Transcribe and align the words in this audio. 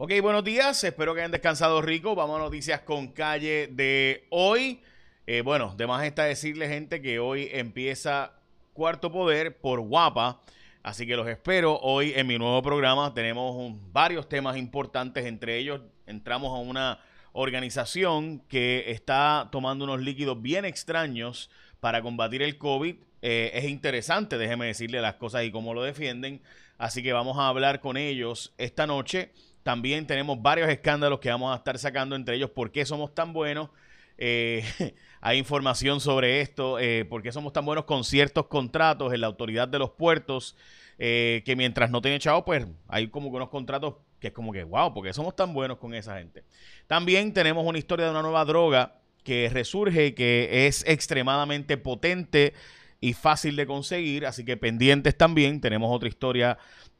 Ok, 0.00 0.12
buenos 0.22 0.44
días. 0.44 0.84
Espero 0.84 1.12
que 1.12 1.22
hayan 1.22 1.32
descansado 1.32 1.82
rico. 1.82 2.14
Vamos 2.14 2.36
a 2.36 2.44
noticias 2.44 2.82
con 2.82 3.08
calle 3.08 3.66
de 3.66 4.28
hoy. 4.30 4.80
Eh, 5.26 5.40
bueno, 5.40 5.74
de 5.76 5.88
más 5.88 6.04
está 6.04 6.22
decirle, 6.22 6.68
gente, 6.68 7.02
que 7.02 7.18
hoy 7.18 7.48
empieza 7.50 8.30
Cuarto 8.74 9.10
Poder 9.10 9.58
por 9.58 9.80
Guapa. 9.80 10.40
Así 10.84 11.04
que 11.04 11.16
los 11.16 11.26
espero 11.26 11.80
hoy 11.80 12.12
en 12.14 12.28
mi 12.28 12.38
nuevo 12.38 12.62
programa. 12.62 13.12
Tenemos 13.12 13.74
varios 13.90 14.28
temas 14.28 14.56
importantes. 14.56 15.26
Entre 15.26 15.58
ellos, 15.58 15.80
entramos 16.06 16.56
a 16.56 16.60
una 16.60 17.00
organización 17.32 18.38
que 18.48 18.92
está 18.92 19.48
tomando 19.50 19.84
unos 19.84 20.00
líquidos 20.00 20.40
bien 20.40 20.64
extraños 20.64 21.50
para 21.80 22.02
combatir 22.02 22.42
el 22.42 22.56
COVID. 22.56 22.94
Eh, 23.20 23.50
es 23.52 23.64
interesante, 23.64 24.38
déjeme 24.38 24.66
decirle 24.66 25.00
las 25.00 25.14
cosas 25.14 25.42
y 25.42 25.50
cómo 25.50 25.74
lo 25.74 25.82
defienden. 25.82 26.40
Así 26.78 27.02
que 27.02 27.12
vamos 27.12 27.36
a 27.36 27.48
hablar 27.48 27.80
con 27.80 27.96
ellos 27.96 28.54
esta 28.58 28.86
noche. 28.86 29.32
También 29.68 30.06
tenemos 30.06 30.40
varios 30.40 30.66
escándalos 30.70 31.20
que 31.20 31.28
vamos 31.28 31.52
a 31.52 31.56
estar 31.56 31.78
sacando, 31.78 32.16
entre 32.16 32.36
ellos 32.36 32.48
por 32.48 32.72
qué 32.72 32.86
somos 32.86 33.14
tan 33.14 33.34
buenos. 33.34 33.68
Eh, 34.16 34.64
hay 35.20 35.36
información 35.36 36.00
sobre 36.00 36.40
esto, 36.40 36.78
eh, 36.78 37.04
por 37.04 37.22
qué 37.22 37.32
somos 37.32 37.52
tan 37.52 37.66
buenos 37.66 37.84
con 37.84 38.02
ciertos 38.02 38.46
contratos 38.46 39.12
en 39.12 39.20
la 39.20 39.26
autoridad 39.26 39.68
de 39.68 39.78
los 39.78 39.90
puertos, 39.90 40.56
eh, 40.98 41.42
que 41.44 41.54
mientras 41.54 41.90
no 41.90 42.00
tiene 42.00 42.18
chavo, 42.18 42.46
pues 42.46 42.66
hay 42.88 43.08
como 43.08 43.30
que 43.30 43.36
unos 43.36 43.50
contratos 43.50 43.96
que 44.18 44.28
es 44.28 44.32
como 44.32 44.54
que, 44.54 44.64
wow, 44.64 44.94
porque 44.94 45.12
somos 45.12 45.36
tan 45.36 45.52
buenos 45.52 45.76
con 45.76 45.92
esa 45.92 46.16
gente. 46.16 46.44
También 46.86 47.34
tenemos 47.34 47.66
una 47.66 47.76
historia 47.76 48.06
de 48.06 48.12
una 48.12 48.22
nueva 48.22 48.46
droga 48.46 49.02
que 49.22 49.50
resurge, 49.52 50.14
que 50.14 50.66
es 50.66 50.82
extremadamente 50.88 51.76
potente 51.76 52.54
y 53.02 53.12
fácil 53.12 53.54
de 53.54 53.66
conseguir, 53.66 54.24
así 54.24 54.46
que 54.46 54.56
pendientes 54.56 55.14
también. 55.14 55.60
Tenemos 55.60 55.94
otra 55.94 56.08
historia 56.08 56.56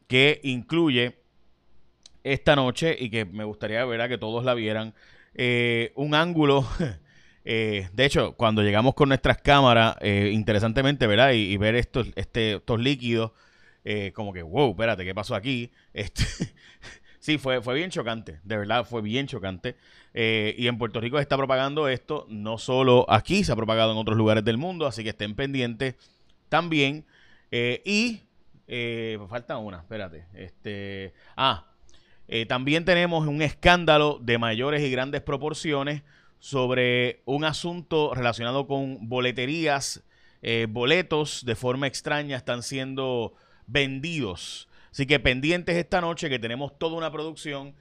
que 0.07 0.39
incluye 0.45 1.17
esta 2.33 2.57
noche 2.57 2.97
y 2.99 3.11
que 3.11 3.25
me 3.25 3.45
gustaría 3.45 3.85
ver 3.85 4.09
que 4.09 4.19
todos 4.19 4.45
la 4.45 4.55
vieran. 4.55 4.95
Eh, 5.35 5.93
un 5.95 6.15
ángulo. 6.15 6.67
Eh, 7.51 7.89
de 7.95 8.05
hecho, 8.05 8.33
cuando 8.33 8.61
llegamos 8.61 8.93
con 8.93 9.09
nuestras 9.09 9.39
cámaras, 9.39 9.97
eh, 10.03 10.33
interesantemente, 10.35 11.07
¿verdad? 11.07 11.33
Y, 11.33 11.57
ver 11.57 11.77
estos, 11.77 12.09
este, 12.15 12.57
estos 12.57 12.79
líquidos, 12.79 13.33
como 14.13 14.35
que, 14.35 14.43
wow, 14.43 14.73
espérate, 14.73 15.03
¿qué 15.03 15.15
pasó 15.15 15.35
aquí? 15.35 15.73
Este, 15.95 16.25
sí, 17.19 17.39
fue, 17.39 17.63
fue 17.63 17.75
bien 17.75 17.89
chocante, 17.89 18.41
de 18.45 18.59
verdad, 18.59 18.85
fue 18.85 19.01
bien 19.01 19.27
chocante. 19.27 19.77
y 20.13 20.67
en 20.67 20.77
Puerto 20.77 21.01
Rico 21.01 21.17
se 21.17 21.23
está 21.23 21.39
propagando 21.39 21.89
esto, 21.89 22.27
no 22.29 22.59
solo 22.59 23.07
aquí, 23.09 23.43
se 23.45 23.53
ha 23.53 23.57
propagado 23.57 23.93
en 23.93 23.99
otros 23.99 24.19
lugares 24.19 24.45
del 24.45 24.59
mundo, 24.59 24.87
así 24.87 25.03
que 25.03 25.11
estén 25.11 25.35
pendientes 25.35 25.95
también. 26.51 27.07
y 27.51 28.21
falta 29.27 29.57
una, 29.57 29.79
espérate. 29.79 30.27
Este, 30.35 31.15
ah, 31.35 31.65
eh, 32.29 32.45
también 32.45 32.85
tenemos 32.85 33.27
un 33.27 33.41
escándalo 33.41 34.19
de 34.21 34.37
mayores 34.37 34.83
y 34.83 34.91
grandes 34.91 35.23
proporciones 35.23 36.03
sobre 36.39 37.23
un 37.25 37.45
asunto 37.45 38.15
relacionado 38.15 38.67
con 38.67 39.09
boleterías. 39.09 40.05
Eh, 40.43 40.67
boletos 40.69 41.45
de 41.45 41.57
forma 41.57 41.87
extraña 41.87 42.37
están 42.37 42.63
siendo 42.63 43.33
vendidos. 43.67 44.69
Así 44.93 45.07
que 45.07 45.19
pendientes 45.19 45.77
esta 45.77 46.01
noche 46.01 46.29
que 46.29 46.39
tenemos 46.39 46.79
toda 46.79 46.97
una 46.97 47.11
producción 47.11 47.75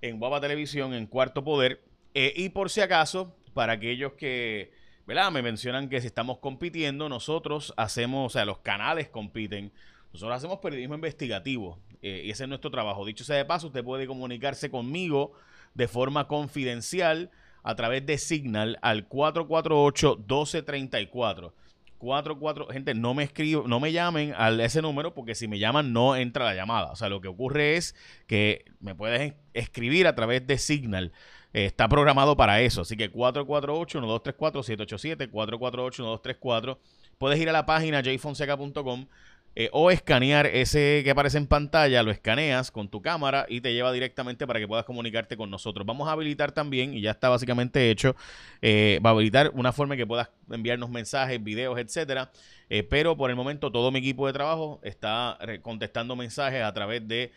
en 0.00 0.18
Guapa 0.18 0.40
Televisión, 0.40 0.94
en 0.94 1.06
Cuarto 1.06 1.44
Poder. 1.44 1.80
Eh, 2.14 2.32
y 2.36 2.48
por 2.48 2.70
si 2.70 2.80
acaso, 2.80 3.36
para 3.54 3.74
aquellos 3.74 4.14
que 4.14 4.72
¿verdad? 5.06 5.30
me 5.30 5.42
mencionan 5.42 5.88
que 5.88 6.00
si 6.00 6.08
estamos 6.08 6.38
compitiendo, 6.38 7.08
nosotros 7.08 7.72
hacemos, 7.76 8.26
o 8.26 8.30
sea, 8.30 8.44
los 8.44 8.58
canales 8.58 9.08
compiten. 9.08 9.72
Nosotros 10.12 10.36
hacemos 10.36 10.58
periodismo 10.58 10.96
investigativo. 10.96 11.78
Eh, 12.02 12.24
y 12.26 12.30
ese 12.30 12.44
es 12.44 12.48
nuestro 12.48 12.70
trabajo. 12.70 13.04
Dicho 13.06 13.24
sea 13.24 13.36
de 13.36 13.44
paso, 13.44 13.66
usted 13.68 13.84
puede 13.84 14.06
comunicarse 14.06 14.70
conmigo 14.70 15.32
de 15.74 15.88
forma 15.88 16.28
confidencial 16.28 17.30
a 17.62 17.74
través 17.74 18.04
de 18.04 18.18
Signal 18.18 18.78
al 18.82 19.08
448-1234. 19.08 21.52
44, 21.98 22.66
gente, 22.66 22.92
no 22.94 23.14
me 23.14 23.22
escribo, 23.22 23.66
no 23.68 23.78
me 23.78 23.92
llamen 23.92 24.34
a 24.36 24.50
ese 24.50 24.82
número 24.82 25.14
porque 25.14 25.36
si 25.36 25.46
me 25.46 25.60
llaman 25.60 25.92
no 25.92 26.16
entra 26.16 26.44
la 26.44 26.56
llamada. 26.56 26.90
O 26.90 26.96
sea, 26.96 27.08
lo 27.08 27.20
que 27.20 27.28
ocurre 27.28 27.76
es 27.76 27.94
que 28.26 28.64
me 28.80 28.96
puedes 28.96 29.34
escribir 29.54 30.08
a 30.08 30.16
través 30.16 30.44
de 30.44 30.58
Signal. 30.58 31.12
Eh, 31.52 31.66
está 31.66 31.88
programado 31.88 32.36
para 32.36 32.60
eso. 32.60 32.80
Así 32.80 32.96
que 32.96 33.12
448-1234-787, 33.12 35.30
448-1234. 35.30 36.78
Puedes 37.18 37.38
ir 37.38 37.48
a 37.48 37.52
la 37.52 37.66
página 37.66 38.02
jfonseca.com 38.02 39.06
eh, 39.54 39.68
o 39.72 39.90
escanear 39.90 40.46
ese 40.46 41.02
que 41.04 41.10
aparece 41.10 41.36
en 41.36 41.46
pantalla, 41.46 42.02
lo 42.02 42.10
escaneas 42.10 42.70
con 42.70 42.88
tu 42.88 43.02
cámara 43.02 43.44
y 43.48 43.60
te 43.60 43.74
lleva 43.74 43.92
directamente 43.92 44.46
para 44.46 44.58
que 44.58 44.66
puedas 44.66 44.86
comunicarte 44.86 45.36
con 45.36 45.50
nosotros. 45.50 45.86
Vamos 45.86 46.08
a 46.08 46.12
habilitar 46.12 46.52
también, 46.52 46.94
y 46.94 47.02
ya 47.02 47.10
está 47.10 47.28
básicamente 47.28 47.90
hecho, 47.90 48.16
eh, 48.62 48.98
va 49.04 49.10
a 49.10 49.12
habilitar 49.12 49.50
una 49.54 49.72
forma 49.72 49.94
en 49.94 49.98
que 49.98 50.06
puedas 50.06 50.30
enviarnos 50.50 50.88
mensajes, 50.88 51.42
videos, 51.42 51.78
etcétera. 51.78 52.30
Eh, 52.70 52.82
pero 52.82 53.16
por 53.16 53.28
el 53.28 53.36
momento 53.36 53.70
todo 53.70 53.90
mi 53.90 53.98
equipo 53.98 54.26
de 54.26 54.32
trabajo 54.32 54.80
está 54.82 55.38
contestando 55.60 56.16
mensajes 56.16 56.62
a 56.62 56.72
través 56.72 57.06
de 57.06 57.30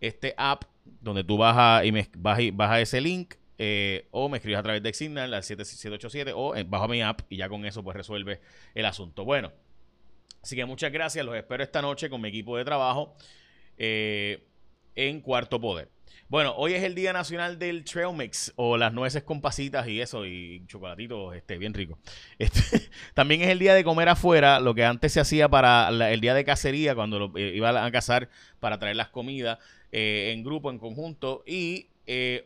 este 0.00 0.34
app 0.36 0.64
donde 1.00 1.24
tú 1.24 1.38
vas 1.38 1.56
a, 1.56 1.84
y 1.86 1.92
me, 1.92 2.06
vas, 2.18 2.78
ese 2.80 3.00
link 3.00 3.34
o 4.10 4.28
me 4.28 4.38
escribes 4.38 4.58
a 4.58 4.62
través 4.62 4.82
de 4.82 4.92
Signal 4.92 5.32
al 5.32 5.42
7787 5.42 6.32
o 6.34 6.52
bajo 6.66 6.88
mi 6.88 7.00
app 7.00 7.20
y 7.30 7.36
ya 7.38 7.48
con 7.48 7.64
eso 7.64 7.82
pues 7.82 7.96
resuelve 7.96 8.40
el 8.74 8.84
asunto. 8.84 9.24
Bueno, 9.24 9.52
Así 10.42 10.56
que 10.56 10.64
muchas 10.64 10.90
gracias, 10.90 11.24
los 11.24 11.36
espero 11.36 11.62
esta 11.62 11.80
noche 11.80 12.10
con 12.10 12.20
mi 12.20 12.28
equipo 12.28 12.56
de 12.56 12.64
trabajo 12.64 13.14
eh, 13.78 14.44
en 14.96 15.20
Cuarto 15.20 15.60
Poder. 15.60 15.88
Bueno, 16.28 16.54
hoy 16.56 16.74
es 16.74 16.82
el 16.82 16.96
Día 16.96 17.12
Nacional 17.12 17.60
del 17.60 17.84
Trail 17.84 18.16
Mix 18.16 18.52
o 18.56 18.76
las 18.76 18.92
nueces 18.92 19.22
con 19.22 19.40
pasitas 19.40 19.86
y 19.86 20.00
eso, 20.00 20.26
y 20.26 20.64
chocolatitos, 20.66 21.36
este, 21.36 21.58
bien 21.58 21.74
rico. 21.74 21.98
Este, 22.38 22.90
también 23.14 23.42
es 23.42 23.50
el 23.50 23.60
día 23.60 23.72
de 23.74 23.84
comer 23.84 24.08
afuera, 24.08 24.58
lo 24.58 24.74
que 24.74 24.84
antes 24.84 25.12
se 25.12 25.20
hacía 25.20 25.48
para 25.48 25.88
el 26.10 26.20
día 26.20 26.34
de 26.34 26.44
cacería, 26.44 26.96
cuando 26.96 27.20
lo, 27.20 27.38
eh, 27.38 27.52
iban 27.54 27.76
a 27.76 27.90
cazar 27.92 28.28
para 28.58 28.78
traer 28.80 28.96
las 28.96 29.10
comidas 29.10 29.58
eh, 29.92 30.32
en 30.34 30.42
grupo, 30.42 30.70
en 30.70 30.78
conjunto. 30.78 31.44
Y 31.46 31.86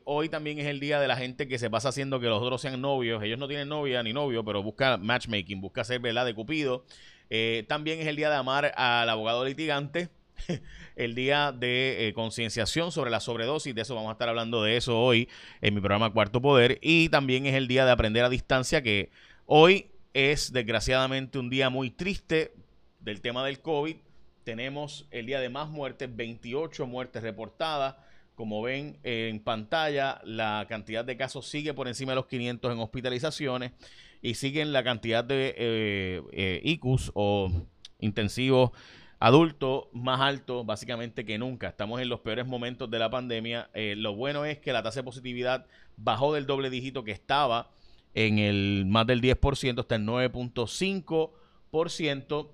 hoy 0.05 0.29
también 0.29 0.59
es 0.59 0.67
el 0.67 0.81
día 0.81 1.01
de 1.01 1.09
la 1.09 1.17
gente 1.17 1.49
que 1.49 1.59
se 1.59 1.71
pasa 1.71 1.89
haciendo 1.89 2.21
que 2.21 2.27
los 2.27 2.43
otros 2.43 2.61
sean 2.61 2.79
novios. 2.83 3.23
Ellos 3.23 3.39
no 3.39 3.49
tienen 3.49 3.71
novia 3.71 4.03
ni 4.03 4.13
novio, 4.13 4.45
pero 4.45 4.63
busca 4.63 4.99
matchmaking, 4.99 5.63
busca 5.63 5.83
ser, 5.83 6.01
¿verdad?, 6.01 6.27
de 6.27 6.35
Cupido. 6.35 6.85
Eh, 7.31 7.65
también 7.69 8.01
es 8.01 8.07
el 8.07 8.17
día 8.17 8.31
de 8.31 8.37
amar 8.37 8.73
al 8.77 9.09
abogado 9.09 9.45
litigante. 9.45 10.09
el 10.97 11.15
día 11.15 11.53
de 11.53 12.09
eh, 12.09 12.13
concienciación 12.13 12.93
sobre 12.93 13.11
la 13.11 13.21
sobredosis, 13.21 13.75
de 13.75 13.83
eso 13.83 13.95
vamos 13.95 14.11
a 14.11 14.13
estar 14.13 14.29
hablando 14.29 14.63
de 14.63 14.77
eso 14.77 15.01
hoy 15.01 15.29
en 15.63 15.75
mi 15.75 15.81
programa 15.81 16.13
Cuarto 16.13 16.41
Poder. 16.41 16.79
Y 16.83 17.09
también 17.09 17.47
es 17.47 17.55
el 17.55 17.69
día 17.69 17.85
de 17.85 17.91
aprender 17.91 18.25
a 18.25 18.29
distancia, 18.29 18.83
que 18.83 19.11
hoy 19.47 19.91
es 20.13 20.53
desgraciadamente 20.53 21.39
un 21.39 21.51
día 21.51 21.71
muy 21.71 21.91
triste 21.91 22.55
del 23.01 23.21
tema 23.21 23.45
del 23.45 23.61
COVID. 23.61 23.97
Tenemos 24.45 25.07
el 25.11 25.27
día 25.27 25.41
de 25.41 25.49
más 25.49 25.69
muertes, 25.69 26.15
28 26.15 26.87
muertes 26.87 27.23
reportadas. 27.23 27.97
Como 28.35 28.61
ven 28.61 28.99
en 29.03 29.41
pantalla, 29.41 30.21
la 30.23 30.67
cantidad 30.69 31.05
de 31.05 31.17
casos 31.17 31.49
sigue 31.49 31.73
por 31.73 31.89
encima 31.89 32.13
de 32.13 32.17
los 32.17 32.27
500 32.27 32.71
en 32.71 32.79
hospitalizaciones 32.81 33.73
y 34.23 34.35
siguen 34.35 34.73
la 34.73 34.85
cantidad 34.85 35.25
de 35.25 35.55
eh, 35.57 36.23
eh 36.33 36.61
ICUs 36.65 37.11
o 37.15 37.51
intensivos 37.99 38.71
adultos 39.19 39.87
más 39.93 40.21
alto 40.21 40.65
básicamente 40.65 41.25
que 41.25 41.39
nunca. 41.39 41.69
Estamos 41.69 42.01
en 42.01 42.09
los 42.09 42.21
peores 42.21 42.47
momentos 42.47 42.91
de 42.91 42.99
la 42.99 43.11
pandemia. 43.11 43.71
Eh, 43.75 43.95
lo 43.97 44.15
bueno 44.15 44.45
es 44.45 44.59
que 44.59 44.73
la 44.73 44.83
tasa 44.83 45.01
de 45.01 45.05
positividad 45.05 45.67
bajó 45.97 46.35
del 46.35 46.47
doble 46.47 46.71
dígito 46.71 47.05
que 47.05 47.13
estaba 47.13 47.71
en 48.15 48.39
el 48.39 48.85
más 48.87 49.07
del 49.07 49.21
10%, 49.21 49.81
está 49.81 49.97
en 49.97 50.07
9.5%. 50.07 52.51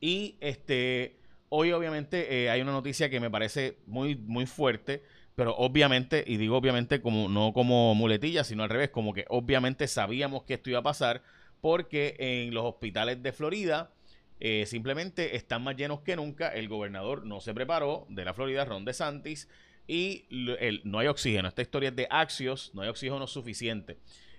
Y 0.00 0.36
este 0.40 1.18
hoy 1.48 1.72
obviamente 1.72 2.50
hay 2.50 2.60
una 2.60 2.72
noticia 2.72 3.08
que 3.08 3.20
me 3.20 3.30
parece 3.30 3.78
muy, 3.86 4.16
muy 4.16 4.46
fuerte 4.46 5.04
pero 5.34 5.56
obviamente, 5.56 6.24
y 6.26 6.36
digo 6.36 6.56
obviamente 6.56 7.00
como 7.00 7.28
no 7.28 7.52
como 7.52 7.94
muletilla, 7.94 8.44
sino 8.44 8.62
al 8.62 8.70
revés, 8.70 8.90
como 8.90 9.12
que 9.12 9.24
obviamente 9.28 9.88
sabíamos 9.88 10.44
que 10.44 10.54
esto 10.54 10.70
iba 10.70 10.78
a 10.78 10.82
pasar 10.82 11.22
porque 11.60 12.16
en 12.18 12.54
los 12.54 12.64
hospitales 12.64 13.22
de 13.22 13.32
Florida 13.32 13.90
eh, 14.40 14.66
simplemente 14.66 15.36
están 15.36 15.64
más 15.64 15.76
llenos 15.76 16.00
que 16.00 16.16
nunca. 16.16 16.48
El 16.48 16.68
gobernador 16.68 17.24
no 17.24 17.40
se 17.40 17.54
preparó 17.54 18.06
de 18.08 18.24
la 18.24 18.34
Florida, 18.34 18.64
Ron 18.64 18.84
DeSantis, 18.84 19.48
y 19.86 20.26
no 20.84 20.98
hay 20.98 21.06
oxígeno. 21.08 21.48
Esta 21.48 21.62
historia 21.62 21.90
es 21.90 21.96
de 21.96 22.06
Axios, 22.10 22.70
no 22.74 22.82
hay 22.82 22.88
oxígeno 22.88 23.26
suficiente 23.26 23.98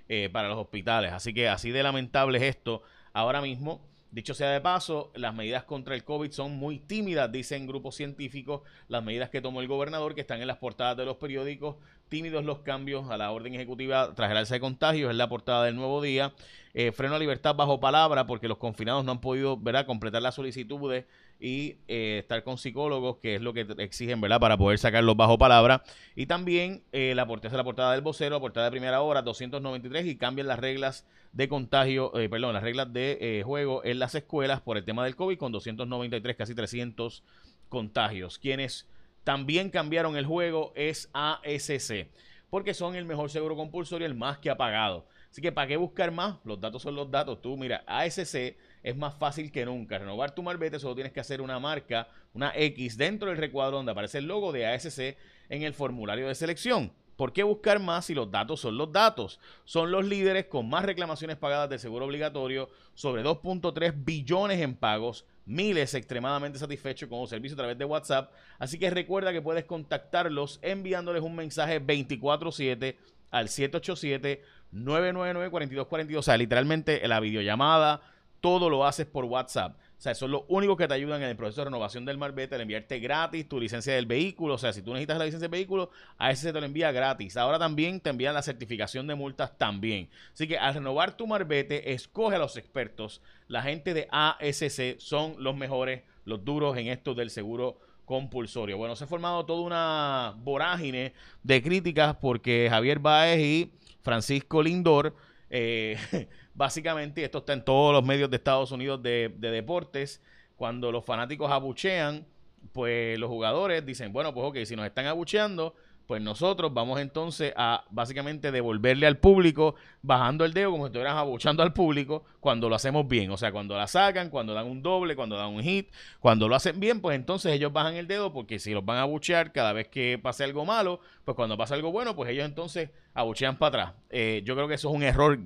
eh, 0.10 0.30
para 0.32 0.50
los 0.50 0.58
hospitales. 0.58 1.12
Así 1.12 1.34
que 1.34 1.50
así 1.50 1.72
de 1.72 1.84
lamentable 1.84 2.38
es 2.38 2.44
esto 2.44 2.84
ahora 3.14 3.42
mismo. 3.42 3.82
Dicho 4.16 4.34
sea 4.34 4.52
de 4.52 4.62
paso, 4.62 5.12
las 5.14 5.36
medidas 5.36 5.66
contra 5.66 5.94
el 5.94 6.06
COVID 6.06 6.32
son 6.32 6.56
muy 6.56 6.80
tímidas, 6.80 7.30
dicen 7.30 7.68
grupos 7.68 7.96
científicos, 7.96 8.62
las 8.88 9.04
medidas 9.04 9.30
que 9.30 9.42
tomó 9.42 9.60
el 9.60 9.68
gobernador, 9.68 10.16
que 10.16 10.22
están 10.22 10.40
en 10.40 10.48
las 10.48 10.56
portadas 10.56 10.96
de 10.96 11.04
los 11.04 11.18
periódicos, 11.18 11.76
tímidos 12.08 12.46
los 12.46 12.60
cambios 12.60 13.10
a 13.10 13.18
la 13.18 13.34
orden 13.34 13.56
ejecutiva 13.56 14.14
tras 14.16 14.32
el 14.32 14.38
alza 14.38 14.54
de 14.54 14.62
contagios, 14.62 15.12
es 15.12 15.18
la 15.18 15.28
portada 15.28 15.66
del 15.66 15.76
nuevo 15.76 16.02
día. 16.02 16.34
Eh, 16.74 16.94
freno 16.94 17.16
a 17.16 17.20
libertad 17.20 17.56
bajo 17.56 17.82
palabra, 17.82 18.26
porque 18.26 18.48
los 18.48 18.58
confinados 18.58 19.04
no 19.04 19.12
han 19.12 19.20
podido 19.20 19.58
¿verdad? 19.58 19.86
completar 19.86 20.22
las 20.22 20.36
solicitudes 20.36 21.04
y 21.40 21.78
eh, 21.88 22.20
estar 22.20 22.44
con 22.44 22.58
psicólogos, 22.58 23.18
que 23.18 23.36
es 23.36 23.42
lo 23.42 23.54
que 23.54 23.68
exigen, 23.78 24.22
¿verdad? 24.22 24.40
Para 24.40 24.58
poder 24.58 24.80
sacarlos 24.80 25.18
bajo 25.18 25.38
palabra. 25.38 25.84
Y 26.16 26.26
también 26.26 26.84
eh, 26.92 27.14
la 27.16 27.28
portada, 27.28 27.56
la 27.58 27.64
portada 27.64 27.92
del 27.92 28.02
vocero, 28.02 28.36
la 28.36 28.40
portada 28.40 28.66
de 28.66 28.72
primera 28.72 29.02
hora, 29.02 29.22
293, 29.22 30.06
y 30.06 30.16
cambian 30.16 30.48
las 30.48 30.60
reglas 30.60 31.06
de 31.34 31.50
contagio, 31.50 32.18
eh, 32.18 32.30
perdón, 32.30 32.54
las 32.54 32.64
reglas 32.64 32.92
de 32.94 33.42
juego 33.46 33.84
en 33.84 34.00
las 34.00 34.16
escuelas 34.16 34.62
por 34.62 34.78
el 34.78 34.86
tema 34.86 35.04
del 35.04 35.16
COVID, 35.16 35.38
con 35.38 35.52
293, 35.52 36.36
casi 36.36 36.56
300 36.56 37.24
contagios. 37.68 38.40
Quienes 38.40 38.88
también 39.24 39.70
cambiaron 39.70 40.16
el 40.16 40.26
juego 40.26 40.72
es 40.76 41.10
ASC, 41.14 42.08
porque 42.50 42.74
son 42.74 42.96
el 42.96 43.06
mejor 43.06 43.30
seguro 43.30 43.56
compulsorio, 43.56 44.08
el 44.08 44.16
más 44.16 44.38
que 44.38 44.50
ha 44.50 44.56
pagado. 44.56 45.06
Así 45.30 45.42
que, 45.42 45.52
¿para 45.52 45.68
qué 45.68 45.76
buscar 45.76 46.12
más? 46.12 46.38
Los 46.46 46.62
datos 46.62 46.82
son 46.82 46.96
los 46.96 47.12
datos. 47.12 47.42
Tú, 47.42 47.58
mira, 47.58 47.84
ASC 47.86 48.56
es 48.86 48.96
más 48.96 49.16
fácil 49.16 49.52
que 49.52 49.66
nunca. 49.66 49.98
Renovar 49.98 50.36
tu 50.36 50.44
marbete 50.44 50.78
solo 50.78 50.94
tienes 50.94 51.12
que 51.12 51.20
hacer 51.20 51.42
una 51.42 51.58
marca, 51.60 52.08
una 52.36 52.52
X 52.56 52.96
dentro 52.96 53.30
del 53.30 53.38
recuadro 53.40 53.78
donde 53.78 53.92
aparece 53.92 54.20
el 54.20 54.26
logo 54.26 54.52
de 54.52 54.68
ASC 54.68 55.18
en 55.50 55.64
el 55.64 55.74
formulario 55.74 56.28
de 56.28 56.36
selección. 56.36 56.92
¿Por 57.16 57.34
qué 57.34 57.42
buscar 57.42 57.80
más 57.80 58.06
si 58.06 58.14
los 58.14 58.30
datos 58.30 58.60
son 58.60 58.78
los 58.78 58.92
datos? 58.92 59.40
Son 59.64 59.90
los 59.90 60.06
líderes 60.06 60.46
con 60.46 60.70
más 60.70 60.86
reclamaciones 60.86 61.36
pagadas 61.36 61.68
de 61.68 61.80
seguro 61.80 62.06
obligatorio, 62.06 62.70
sobre 62.94 63.24
2.3 63.24 63.92
billones 64.06 64.62
en 64.62 64.76
pagos, 64.76 65.26
miles 65.48 65.96
extremadamente 65.96 66.60
satisfechos 66.60 67.10
con 67.10 67.22
el 67.22 67.28
servicio 67.28 67.56
a 67.56 67.58
través 67.58 67.80
de 67.80 67.86
WhatsApp. 67.86 68.32
Así 68.60 68.78
que 68.78 68.92
recuerda 68.92 69.34
que 69.34 69.42
puedes 69.42 69.66
contactarlos 69.66 70.60
enviándoles 70.62 71.24
un 71.24 71.36
mensaje 71.36 71.80
24/7 71.82 72.98
al 73.32 73.50
787 73.50 74.44
999 74.72 75.50
4242, 75.50 76.20
o 76.20 76.24
sea, 76.24 76.38
literalmente 76.38 77.08
la 77.08 77.20
videollamada, 77.20 78.02
todo 78.46 78.70
lo 78.70 78.86
haces 78.86 79.08
por 79.08 79.26
WhatsApp. 79.26 79.76
O 79.98 80.02
sea, 80.06 80.14
son 80.14 80.30
los 80.30 80.44
únicos 80.50 80.78
que 80.78 80.88
te 80.88 80.94
ayudan 80.94 81.20
en 81.24 81.30
el 81.30 81.36
proceso 81.36 81.62
de 81.62 81.66
renovación 81.66 82.06
del 82.06 82.20
marbete, 82.20 82.54
al 82.54 82.62
enviarte 82.62 83.00
gratis 83.00 83.50
tu 83.50 83.60
licencia 83.60 83.96
del 83.96 84.06
vehículo. 84.06 84.54
O 84.54 84.58
sea, 84.60 84.72
si 84.72 84.84
tú 84.84 84.92
necesitas 84.92 85.18
la 85.18 85.26
licencia 85.26 85.46
del 85.48 85.58
vehículo, 85.58 85.90
a 86.20 86.30
ese 86.30 86.44
se 86.44 86.54
te 86.54 86.60
lo 86.60 86.68
envía 86.68 86.92
gratis. 86.92 87.38
Ahora 87.38 87.58
también 87.58 88.00
te 88.00 88.12
envían 88.12 88.36
la 88.36 88.44
certificación 88.44 89.08
de 89.08 89.16
multas 89.16 89.58
también. 89.58 90.10
Así 90.32 90.48
que 90.48 90.60
al 90.60 90.76
renovar 90.76 91.18
tu 91.18 91.26
marbete, 91.26 91.94
escoge 91.94 92.36
a 92.36 92.38
los 92.38 92.56
expertos. 92.56 93.20
La 93.48 93.64
gente 93.64 93.96
de 93.96 94.08
ASC 94.12 95.00
son 95.00 95.38
los 95.40 95.56
mejores, 95.56 96.04
los 96.26 96.46
duros 96.46 96.78
en 96.78 96.90
esto 96.90 97.16
del 97.16 97.32
seguro 97.32 97.80
compulsorio. 98.06 98.78
Bueno, 98.78 98.96
se 98.96 99.06
ha 99.06 99.08
formado 99.08 99.44
toda 99.48 99.62
una 99.62 100.36
vorágine 100.38 101.14
de 101.42 101.64
críticas 101.64 102.16
porque 102.18 102.68
Javier 102.70 103.00
Baez 103.00 103.40
y 103.40 103.72
Francisco 104.04 104.62
Lindor 104.62 105.16
eh, 105.50 105.98
básicamente, 106.54 107.24
esto 107.24 107.40
está 107.40 107.54
en 107.54 107.64
todos 107.64 107.94
los 107.94 108.04
medios 108.04 108.30
de 108.30 108.38
Estados 108.38 108.72
Unidos 108.72 109.02
de, 109.02 109.30
deportes, 109.40 110.22
cuando 110.56 110.92
los 110.92 111.04
fanáticos 111.06 111.52
abuchean, 111.52 112.26
pues 112.72 113.20
los 113.20 113.30
jugadores 113.30 113.86
dicen, 113.86 114.12
bueno, 114.12 114.34
pues 114.34 114.46
ok, 114.48 114.58
si 114.66 114.76
nos 114.76 114.86
están 114.86 115.06
abucheando, 115.06 115.76
pues 116.08 116.22
nosotros 116.22 116.74
vamos 116.74 117.00
entonces 117.00 117.54
a 117.56 117.84
básicamente 117.90 118.52
devolverle 118.52 119.08
al 119.08 119.18
público 119.18 119.76
bajando 120.02 120.46
el 120.46 120.54
dedo 120.54 120.72
como 120.72 120.86
si 120.86 120.88
estuvieran 120.90 121.18
abuchando 121.18 121.64
al 121.64 121.74
público 121.74 122.24
cuando 122.40 122.70
lo 122.70 122.76
hacemos 122.76 123.08
bien. 123.08 123.32
O 123.32 123.38
sea, 123.38 123.52
cuando 123.52 123.76
la 123.76 123.88
sacan, 123.88 124.30
cuando 124.30 124.54
dan 124.54 124.68
un 124.68 124.84
doble, 124.84 125.16
cuando 125.16 125.36
dan 125.36 125.50
un 125.50 125.64
hit, 125.64 125.92
cuando 126.20 126.48
lo 126.48 126.56
hacen 126.56 126.80
bien, 126.80 127.02
pues 127.02 127.16
entonces 127.16 127.54
ellos 127.54 127.74
bajan 127.74 127.96
el 127.96 128.08
dedo 128.08 128.32
porque 128.32 128.60
si 128.60 128.72
los 128.74 128.86
van 128.86 128.98
a 128.98 129.02
abuchear 129.02 129.52
cada 129.52 129.74
vez 129.74 129.88
que 129.88 130.20
pase 130.22 130.44
algo 130.44 130.66
malo, 130.66 131.00
pues 131.24 131.36
cuando 131.36 131.58
pasa 131.58 131.74
algo 131.74 131.92
bueno, 131.92 132.16
pues 132.16 132.30
ellos 132.30 132.46
entonces 132.46 132.92
abuchean 133.14 133.58
para 133.58 133.84
atrás. 133.84 134.02
Eh, 134.10 134.42
yo 134.46 134.56
creo 134.56 134.68
que 134.68 134.76
eso 134.76 134.90
es 134.90 134.96
un 134.96 135.04
error 135.04 135.40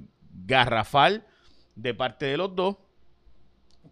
garrafal 0.45 1.25
de 1.75 1.93
parte 1.93 2.25
de 2.25 2.37
los 2.37 2.55
dos. 2.55 2.75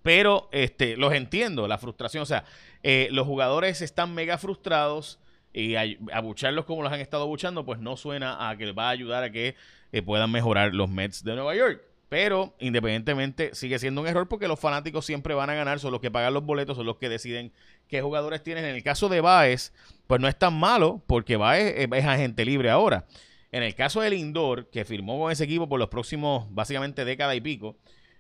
Pero 0.04 0.50
este, 0.52 0.96
los 0.98 1.14
entiendo, 1.14 1.68
la 1.68 1.78
frustración. 1.78 2.24
O 2.24 2.25
sea, 2.25 2.44
eh, 2.84 3.08
los 3.12 3.25
jugadores 3.25 3.81
están 3.81 4.14
mega 4.14 4.38
frustrados 4.38 5.19
y 5.57 5.75
abucharlos 6.13 6.65
como 6.65 6.83
los 6.83 6.92
han 6.92 7.00
estado 7.00 7.24
abuchando, 7.24 7.65
pues 7.65 7.80
no 7.80 7.98
suena 7.98 8.48
a 8.48 8.56
que 8.57 8.71
va 8.74 8.88
a 8.88 8.92
ayudar 8.92 9.24
a 9.24 9.31
que 9.31 9.56
eh, 9.92 10.01
puedan 10.04 10.31
mejorar 10.31 10.75
los 10.75 10.88
Mets 10.88 11.24
de 11.24 11.33
Nueva 11.33 11.56
York. 11.56 11.81
Pero 12.09 12.54
independientemente 12.59 13.56
sigue 13.56 13.80
siendo 13.80 14.01
un 14.01 14.07
error 14.07 14.27
porque 14.30 14.48
los 14.48 14.59
fanáticos 14.59 15.06
siempre 15.06 15.33
van 15.33 15.50
a 15.50 15.56
ganar, 15.56 15.80
son 15.80 15.92
los 15.92 16.00
que 16.00 16.12
pagan 16.12 16.36
los 16.36 16.45
boletos, 16.45 16.77
son 16.77 16.86
los 16.86 16.98
que 16.98 17.09
deciden 17.09 17.51
qué 17.88 18.01
jugadores 18.01 18.44
tienen. 18.44 18.65
En 18.65 18.75
el 18.75 18.83
caso 18.83 19.09
de 19.09 19.19
Baez, 19.19 19.74
pues 20.06 20.21
no 20.21 20.27
es 20.27 20.38
tan 20.38 20.54
malo 20.54 21.01
porque 21.07 21.38
Baez 21.38 21.89
es 21.92 22.06
agente 22.06 22.45
libre 22.45 22.69
ahora. 22.69 23.06
En 23.51 23.63
el 23.63 23.74
caso 23.74 24.01
del 24.01 24.13
Indoor, 24.13 24.69
que 24.69 24.86
firmó 24.86 25.19
con 25.19 25.31
ese 25.31 25.45
equipo 25.45 25.68
por 25.68 25.80
los 25.80 25.89
próximos, 25.89 26.45
básicamente, 26.54 27.04
década 27.04 27.33
y 27.33 27.42
pico, 27.42 27.77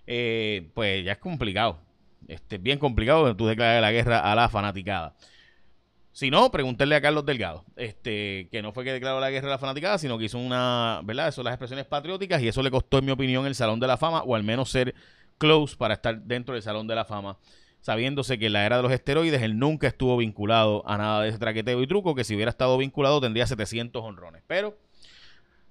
eh, 0.07 0.69
pues 0.73 1.05
ya 1.05 1.11
es 1.13 1.17
complicado. 1.19 1.79
Este, 2.27 2.57
bien 2.57 2.79
complicado 2.79 3.35
tú 3.35 3.45
declarar 3.45 3.81
la 3.81 3.91
guerra 3.91 4.19
a 4.19 4.35
la 4.35 4.49
fanaticada. 4.49 5.15
Si 6.17 6.31
no, 6.31 6.49
pregúntenle 6.49 6.95
a 6.95 7.01
Carlos 7.01 7.27
Delgado, 7.27 7.63
este, 7.75 8.47
que 8.49 8.63
no 8.63 8.71
fue 8.71 8.83
que 8.83 8.91
declaró 8.91 9.19
la 9.19 9.29
guerra 9.29 9.49
a 9.49 9.51
la 9.51 9.57
fanaticada, 9.59 9.99
sino 9.99 10.17
que 10.17 10.25
hizo 10.25 10.39
una, 10.39 11.01
¿verdad? 11.03 11.27
Eso 11.27 11.43
las 11.43 11.53
expresiones 11.53 11.85
patrióticas 11.85 12.41
y 12.41 12.47
eso 12.47 12.63
le 12.63 12.71
costó, 12.71 12.97
en 12.97 13.05
mi 13.05 13.11
opinión, 13.11 13.45
el 13.45 13.53
Salón 13.53 13.79
de 13.79 13.85
la 13.85 13.97
Fama, 13.97 14.23
o 14.23 14.33
al 14.33 14.41
menos 14.43 14.71
ser 14.71 14.95
close 15.37 15.75
para 15.77 15.93
estar 15.93 16.19
dentro 16.23 16.55
del 16.55 16.63
Salón 16.63 16.87
de 16.87 16.95
la 16.95 17.05
Fama, 17.05 17.37
sabiéndose 17.81 18.39
que 18.39 18.47
en 18.47 18.53
la 18.53 18.65
era 18.65 18.77
de 18.77 18.81
los 18.81 18.91
esteroides 18.91 19.43
él 19.43 19.59
nunca 19.59 19.85
estuvo 19.85 20.17
vinculado 20.17 20.81
a 20.89 20.97
nada 20.97 21.21
de 21.21 21.29
ese 21.29 21.37
traqueteo 21.37 21.83
y 21.83 21.85
truco, 21.85 22.15
que 22.15 22.23
si 22.23 22.33
hubiera 22.33 22.49
estado 22.49 22.79
vinculado 22.79 23.21
tendría 23.21 23.45
700 23.45 24.03
honrones. 24.03 24.41
Pero 24.47 24.75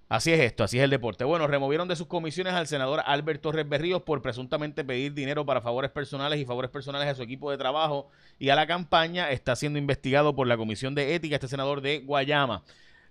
Así 0.09 0.33
es 0.33 0.39
esto, 0.39 0.63
así 0.63 0.79
es 0.79 0.85
el 0.85 0.91
deporte. 0.91 1.25
Bueno, 1.25 1.49
removieron 1.49 1.89
de 1.89 1.97
sus 1.97 2.07
comisiones 2.07 2.53
al 2.53 2.69
senador 2.69 3.03
Albert 3.05 3.43
Torres 3.43 3.69
Berríos 3.69 4.03
por 4.03 4.23
presuntamente 4.23 4.85
pedir 4.85 5.15
dinero 5.15 5.45
para 5.45 5.61
favores 5.61 5.91
personales 5.91 6.39
y 6.39 6.45
favores 6.45 6.71
personales 6.71 7.09
a 7.09 7.15
su 7.17 7.23
equipo 7.23 7.51
de 7.51 7.59
trabajo 7.59 8.09
y 8.39 8.51
a 8.51 8.55
la 8.55 8.69
campaña. 8.69 9.31
Está 9.33 9.57
siendo 9.57 9.81
investigado 9.81 10.37
por 10.37 10.47
la 10.47 10.57
Comisión 10.57 10.95
de 10.95 11.17
Ética 11.17 11.35
este 11.35 11.49
senador 11.49 11.81
de 11.81 12.01
Guayama. 12.01 12.63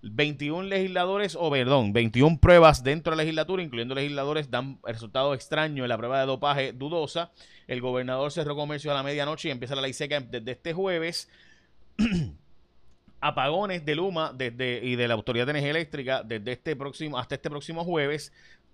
21 0.04 0.64
legisladores, 0.70 1.36
o 1.38 1.52
perdón, 1.52 1.92
21 1.92 2.40
pruebas 2.40 2.84
dentro 2.84 3.12
de 3.12 3.18
la 3.18 3.24
legislatura, 3.24 3.64
incluyendo 3.64 3.96
legisladores, 3.96 4.50
dan 4.50 4.80
resultado 4.84 5.34
extraño 5.34 5.84
en 5.84 5.90
la 5.90 5.98
prueba 5.98 6.22
de 6.22 6.28
dopaje 6.28 6.72
dudosa. 6.72 7.32
El 7.68 7.82
gobernador 7.82 8.32
cerró 8.32 8.56
comercio 8.56 8.92
a 8.92 8.94
la 8.94 9.04
medianoche 9.04 9.50
y 9.50 9.52
empieza 9.52 9.76
la 9.76 9.82
ley 9.82 9.94
seca 9.94 10.22
desde 10.22 10.52
este 10.52 10.72
jueves. 10.74 11.28
apagones 13.20 13.86
de 13.86 13.96
Luma 13.96 14.34
desde, 14.34 14.84
y 14.84 14.96
de 14.96 15.08
la 15.08 15.14
Autoridad 15.14 15.46
de 15.46 15.52
Energía 15.52 15.72
Eléctrica 15.72 16.24
desde 16.24 16.52
este 16.52 16.76
próximo, 16.76 17.18
hasta 17.18 17.36
este 17.36 17.50
próximo 17.50 17.84
jueves, 17.84 18.32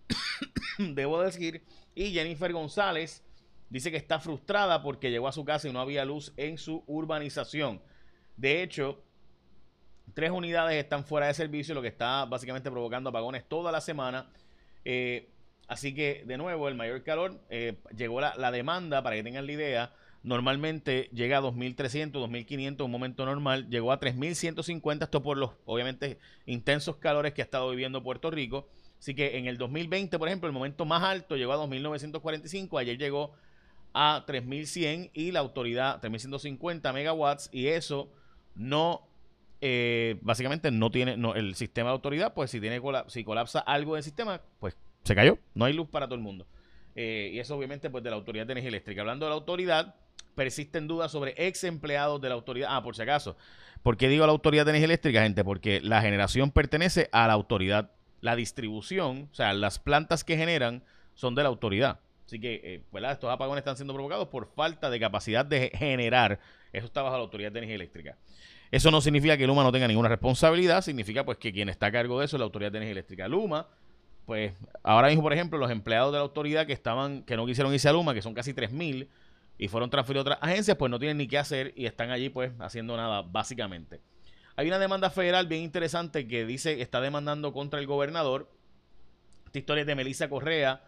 debo 0.78 1.22
decir, 1.22 1.64
y 1.96 2.12
Jennifer 2.12 2.52
González 2.52 3.24
dice 3.70 3.92
que 3.92 3.98
está 3.98 4.20
frustrada 4.20 4.82
porque 4.82 5.10
llegó 5.10 5.28
a 5.28 5.32
su 5.32 5.46
casa 5.46 5.68
y 5.68 5.74
no 5.74 5.80
había 5.80 6.06
luz 6.06 6.34
en 6.38 6.58
su 6.58 6.84
urbanización. 6.88 7.82
De 8.36 8.64
hecho, 8.64 9.02
tres 10.14 10.32
unidades 10.32 10.82
están 10.82 11.06
fuera 11.06 11.28
de 11.28 11.34
servicio, 11.34 11.74
lo 11.74 11.82
que 11.82 11.88
está 11.88 12.26
básicamente 12.26 12.70
provocando 12.70 13.10
apagones 13.10 13.48
toda 13.48 13.72
la 13.72 13.82
semana. 13.82 14.30
Eh, 14.84 15.30
así 15.68 15.94
que, 15.94 16.24
de 16.26 16.38
nuevo, 16.38 16.68
el 16.68 16.76
mayor 16.76 17.04
calor, 17.04 17.40
eh, 17.50 17.78
llegó 17.96 18.20
la, 18.20 18.36
la 18.36 18.52
demanda, 18.52 19.02
para 19.04 19.16
que 19.16 19.24
tengan 19.24 19.46
la 19.46 19.52
idea, 19.52 19.94
normalmente 20.24 21.10
llega 21.14 21.38
a 21.38 21.42
2.300, 21.42 22.12
2.500 22.12 22.86
un 22.86 22.92
momento 22.92 23.26
normal, 23.26 23.70
llegó 23.70 23.92
a 23.92 24.00
3.150, 24.00 25.04
esto 25.04 25.22
por 25.24 25.38
los, 25.38 25.52
obviamente, 25.66 26.20
intensos 26.46 26.98
calores 26.98 27.34
que 27.34 27.42
ha 27.42 27.46
estado 27.46 27.70
viviendo 27.70 28.04
Puerto 28.04 28.30
Rico. 28.30 28.68
Así 29.00 29.16
que 29.16 29.38
en 29.38 29.48
el 29.48 29.58
2020, 29.58 30.20
por 30.20 30.28
ejemplo, 30.28 30.48
el 30.48 30.54
momento 30.54 30.86
más 30.86 31.02
alto 31.02 31.36
llegó 31.36 31.54
a 31.54 31.58
2.945, 31.58 32.80
ayer 32.80 32.98
llegó 32.98 33.34
a 33.94 34.24
3.100 34.28 35.10
y 35.14 35.32
la 35.32 35.40
autoridad 35.40 36.00
3.150 36.02 36.94
megawatts 36.94 37.50
y 37.52 37.68
eso 37.68 38.12
no, 38.54 39.08
eh, 39.60 40.18
básicamente 40.22 40.70
no 40.70 40.92
tiene, 40.92 41.18
el 41.36 41.56
sistema 41.56 41.90
de 41.90 41.94
autoridad, 41.94 42.34
pues 42.36 42.52
si, 42.52 42.62
tiene 42.62 42.80
si 43.08 43.24
colapsa 43.24 43.60
algo 43.60 43.96
del 43.96 44.04
sistema, 44.04 44.42
pues 44.60 44.78
se 45.04 45.16
cayó, 45.16 45.40
no 45.56 45.66
hay 45.66 45.74
luz 45.74 45.90
para 45.90 46.06
todo 46.06 46.16
el 46.16 46.22
mundo. 46.22 46.46
Eh, 46.96 47.32
y 47.34 47.40
eso 47.40 47.56
obviamente 47.56 47.90
pues 47.90 48.04
de 48.04 48.10
la 48.10 48.18
Autoridad 48.18 48.46
de 48.46 48.54
Energía 48.54 48.70
Eléctrica. 48.70 49.02
Hablando 49.02 49.26
de 49.26 49.30
la 49.30 49.36
autoridad, 49.36 49.96
persisten 50.36 50.88
dudas 50.88 51.12
sobre 51.12 51.34
ex 51.38 51.64
empleados 51.64 52.22
de 52.22 52.30
la 52.30 52.36
autoridad. 52.36 52.70
Ah, 52.72 52.84
por 52.84 52.96
si 52.96 53.02
acaso. 53.02 53.38
¿Por 53.84 53.98
qué 53.98 54.10
digo 54.10 54.26
la 54.26 54.32
autoridad 54.32 54.66
de 54.66 54.72
energía 54.72 54.86
eléctrica, 54.86 55.24
gente? 55.24 55.44
Porque 55.44 55.82
la 55.82 56.02
generación 56.02 56.52
pertenece 56.52 57.10
a 57.12 57.28
la 57.28 57.34
autoridad. 57.34 57.92
La 58.22 58.36
distribución, 58.36 59.30
o 59.32 59.36
sea, 59.36 59.54
las 59.54 59.80
plantas 59.80 60.24
que 60.24 60.38
generan 60.38 60.84
son 61.16 61.34
de 61.34 61.44
la 61.44 61.50
autoridad. 61.50 62.00
Así 62.26 62.40
que, 62.40 62.62
eh, 62.64 62.84
Estos 63.12 63.30
apagones 63.30 63.62
están 63.62 63.76
siendo 63.76 63.94
provocados 63.94 64.28
por 64.28 64.48
falta 64.54 64.90
de 64.90 65.00
capacidad 65.00 65.46
de 65.46 65.72
generar. 65.74 66.40
Eso 66.72 66.86
está 66.86 67.02
bajo 67.02 67.16
la 67.16 67.24
autoridad 67.24 67.52
de 67.52 67.60
energía 67.60 67.76
eléctrica. 67.76 68.18
Eso 68.72 68.90
no 68.90 69.02
significa 69.02 69.36
que 69.36 69.46
Luma 69.46 69.64
no 69.64 69.72
tenga 69.72 69.88
ninguna 69.88 70.08
responsabilidad, 70.08 70.82
significa 70.82 71.26
pues 71.26 71.38
que 71.38 71.52
quien 71.52 71.68
está 71.68 71.88
a 71.88 71.92
cargo 71.92 72.20
de 72.20 72.26
eso 72.26 72.38
es 72.38 72.40
la 72.40 72.46
autoridad 72.46 72.72
de 72.72 72.78
energía 72.78 72.94
eléctrica. 72.94 73.28
Luma, 73.28 73.68
pues 74.26 74.54
ahora 74.82 75.10
mismo, 75.10 75.24
por 75.24 75.34
ejemplo, 75.34 75.60
los 75.60 75.70
empleados 75.72 76.14
de 76.14 76.20
la 76.20 76.24
autoridad 76.24 76.66
que 76.66 76.72
estaban, 76.72 77.24
que 77.24 77.36
no 77.36 77.46
quisieron 77.46 77.74
irse 77.74 77.90
a 77.90 77.92
Luma, 77.92 78.14
que 78.14 78.22
son 78.22 78.34
casi 78.34 78.54
3.000, 78.54 79.10
y 79.62 79.68
fueron 79.68 79.92
transferidos 79.92 80.26
a 80.26 80.30
otras 80.32 80.40
agencias, 80.42 80.76
pues 80.76 80.90
no 80.90 80.98
tienen 80.98 81.18
ni 81.18 81.28
qué 81.28 81.38
hacer 81.38 81.72
y 81.76 81.86
están 81.86 82.10
allí 82.10 82.30
pues 82.30 82.52
haciendo 82.58 82.98
nada, 82.98 83.22
básicamente. 83.22 84.02
Hay 84.56 84.68
una 84.68 84.80
demanda 84.80 85.12
federal 85.12 85.46
bien 85.46 85.62
interesante 85.62 86.28
que 86.28 86.48
dice 86.48 86.78
que 86.78 86.82
está 86.82 87.00
demandando 87.00 87.54
contra 87.54 87.80
el 87.80 87.86
gobernador. 87.86 88.50
Esta 89.46 89.60
historia 89.60 89.82
es 89.82 89.88
de 89.88 89.94
Melissa 89.94 90.30
Correa, 90.30 90.82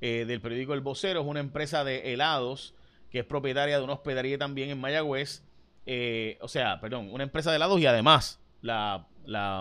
eh, 0.00 0.24
del 0.26 0.40
periódico 0.40 0.74
El 0.74 0.80
Vocero, 0.80 1.20
es 1.20 1.26
una 1.26 1.38
empresa 1.38 1.84
de 1.84 2.12
helados 2.12 2.74
que 3.12 3.20
es 3.20 3.24
propietaria 3.24 3.78
de 3.78 3.84
una 3.84 3.92
hospedería 3.92 4.36
también 4.38 4.70
en 4.70 4.80
Mayagüez, 4.80 5.44
eh, 5.86 6.36
o 6.40 6.48
sea, 6.48 6.80
perdón, 6.80 7.10
una 7.12 7.22
empresa 7.22 7.50
de 7.50 7.56
helados 7.56 7.78
y 7.78 7.86
además 7.86 8.40
la, 8.60 9.06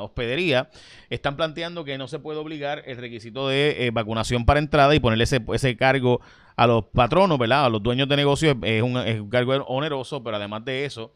hospedería, 0.01 0.69
están 1.09 1.35
planteando 1.35 1.83
que 1.83 1.97
no 1.97 2.07
se 2.07 2.19
puede 2.19 2.39
obligar 2.39 2.83
el 2.85 2.97
requisito 2.97 3.47
de 3.47 3.87
eh, 3.87 3.91
vacunación 3.91 4.45
para 4.45 4.59
entrada 4.59 4.95
y 4.95 4.99
ponerle 4.99 5.23
ese, 5.23 5.41
ese 5.53 5.75
cargo 5.77 6.21
a 6.55 6.67
los 6.67 6.85
patronos, 6.85 7.37
¿verdad? 7.37 7.65
A 7.65 7.69
los 7.69 7.83
dueños 7.83 8.07
de 8.07 8.15
negocios 8.15 8.55
es 8.63 8.81
un, 8.81 8.97
es 8.97 9.19
un 9.19 9.29
cargo 9.29 9.53
oneroso, 9.65 10.23
pero 10.23 10.37
además 10.37 10.63
de 10.65 10.85
eso, 10.85 11.13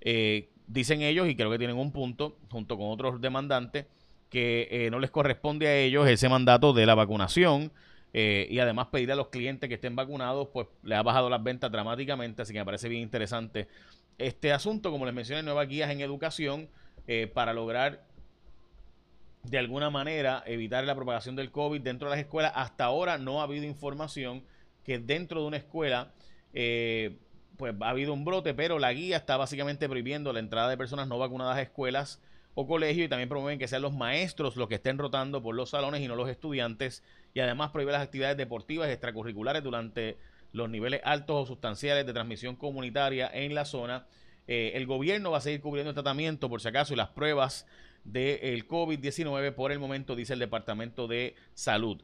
eh, 0.00 0.50
dicen 0.66 1.02
ellos, 1.02 1.28
y 1.28 1.36
creo 1.36 1.50
que 1.50 1.58
tienen 1.58 1.76
un 1.76 1.92
punto, 1.92 2.36
junto 2.50 2.76
con 2.76 2.90
otros 2.90 3.20
demandantes, 3.20 3.86
que 4.28 4.68
eh, 4.70 4.90
no 4.90 4.98
les 4.98 5.10
corresponde 5.10 5.68
a 5.68 5.76
ellos 5.76 6.08
ese 6.08 6.28
mandato 6.28 6.72
de 6.72 6.86
la 6.86 6.94
vacunación. 6.94 7.72
Eh, 8.16 8.46
y 8.48 8.60
además 8.60 8.86
pedir 8.92 9.10
a 9.10 9.16
los 9.16 9.26
clientes 9.26 9.68
que 9.68 9.74
estén 9.74 9.96
vacunados, 9.96 10.48
pues 10.52 10.68
le 10.84 10.94
ha 10.94 11.02
bajado 11.02 11.28
las 11.28 11.42
ventas 11.42 11.70
dramáticamente, 11.72 12.42
así 12.42 12.52
que 12.52 12.60
me 12.60 12.64
parece 12.64 12.88
bien 12.88 13.02
interesante 13.02 13.66
este 14.18 14.52
asunto. 14.52 14.92
Como 14.92 15.04
les 15.04 15.12
mencioné, 15.12 15.42
nuevas 15.42 15.68
guías 15.68 15.90
en 15.90 16.00
educación 16.00 16.68
para 17.34 17.52
lograr 17.52 18.04
de 19.44 19.58
alguna 19.58 19.90
manera 19.90 20.42
evitar 20.46 20.84
la 20.84 20.94
propagación 20.94 21.36
del 21.36 21.50
COVID 21.50 21.80
dentro 21.80 22.08
de 22.08 22.16
las 22.16 22.24
escuelas. 22.24 22.52
Hasta 22.54 22.84
ahora 22.84 23.18
no 23.18 23.40
ha 23.40 23.44
habido 23.44 23.64
información 23.64 24.42
que 24.84 24.98
dentro 24.98 25.42
de 25.42 25.46
una 25.46 25.56
escuela 25.58 26.12
eh, 26.52 27.18
pues 27.56 27.74
ha 27.80 27.88
habido 27.88 28.12
un 28.12 28.24
brote, 28.24 28.54
pero 28.54 28.78
la 28.78 28.92
guía 28.92 29.18
está 29.18 29.36
básicamente 29.36 29.88
prohibiendo 29.88 30.32
la 30.32 30.40
entrada 30.40 30.68
de 30.68 30.76
personas 30.76 31.08
no 31.08 31.18
vacunadas 31.18 31.56
a 31.56 31.62
escuelas 31.62 32.20
o 32.54 32.66
colegios 32.66 33.06
y 33.06 33.08
también 33.08 33.28
promueven 33.28 33.58
que 33.58 33.68
sean 33.68 33.82
los 33.82 33.92
maestros 33.92 34.56
los 34.56 34.68
que 34.68 34.76
estén 34.76 34.98
rotando 34.98 35.42
por 35.42 35.54
los 35.54 35.70
salones 35.70 36.00
y 36.00 36.08
no 36.08 36.14
los 36.14 36.28
estudiantes 36.28 37.02
y 37.34 37.40
además 37.40 37.70
prohíbe 37.70 37.92
las 37.92 38.02
actividades 38.02 38.36
deportivas 38.36 38.88
extracurriculares 38.88 39.62
durante 39.62 40.16
los 40.52 40.70
niveles 40.70 41.00
altos 41.04 41.42
o 41.42 41.46
sustanciales 41.46 42.06
de 42.06 42.12
transmisión 42.12 42.54
comunitaria 42.54 43.28
en 43.32 43.56
la 43.56 43.64
zona. 43.64 44.06
Eh, 44.46 44.72
el 44.74 44.86
gobierno 44.86 45.30
va 45.30 45.38
a 45.38 45.40
seguir 45.40 45.60
cubriendo 45.60 45.90
el 45.90 45.94
tratamiento 45.94 46.48
por 46.48 46.60
si 46.60 46.68
acaso 46.68 46.92
y 46.92 46.96
las 46.96 47.08
pruebas 47.08 47.66
del 48.04 48.68
COVID-19 48.68 49.54
por 49.54 49.72
el 49.72 49.78
momento, 49.78 50.14
dice 50.14 50.34
el 50.34 50.38
Departamento 50.38 51.08
de 51.08 51.34
Salud. 51.54 52.02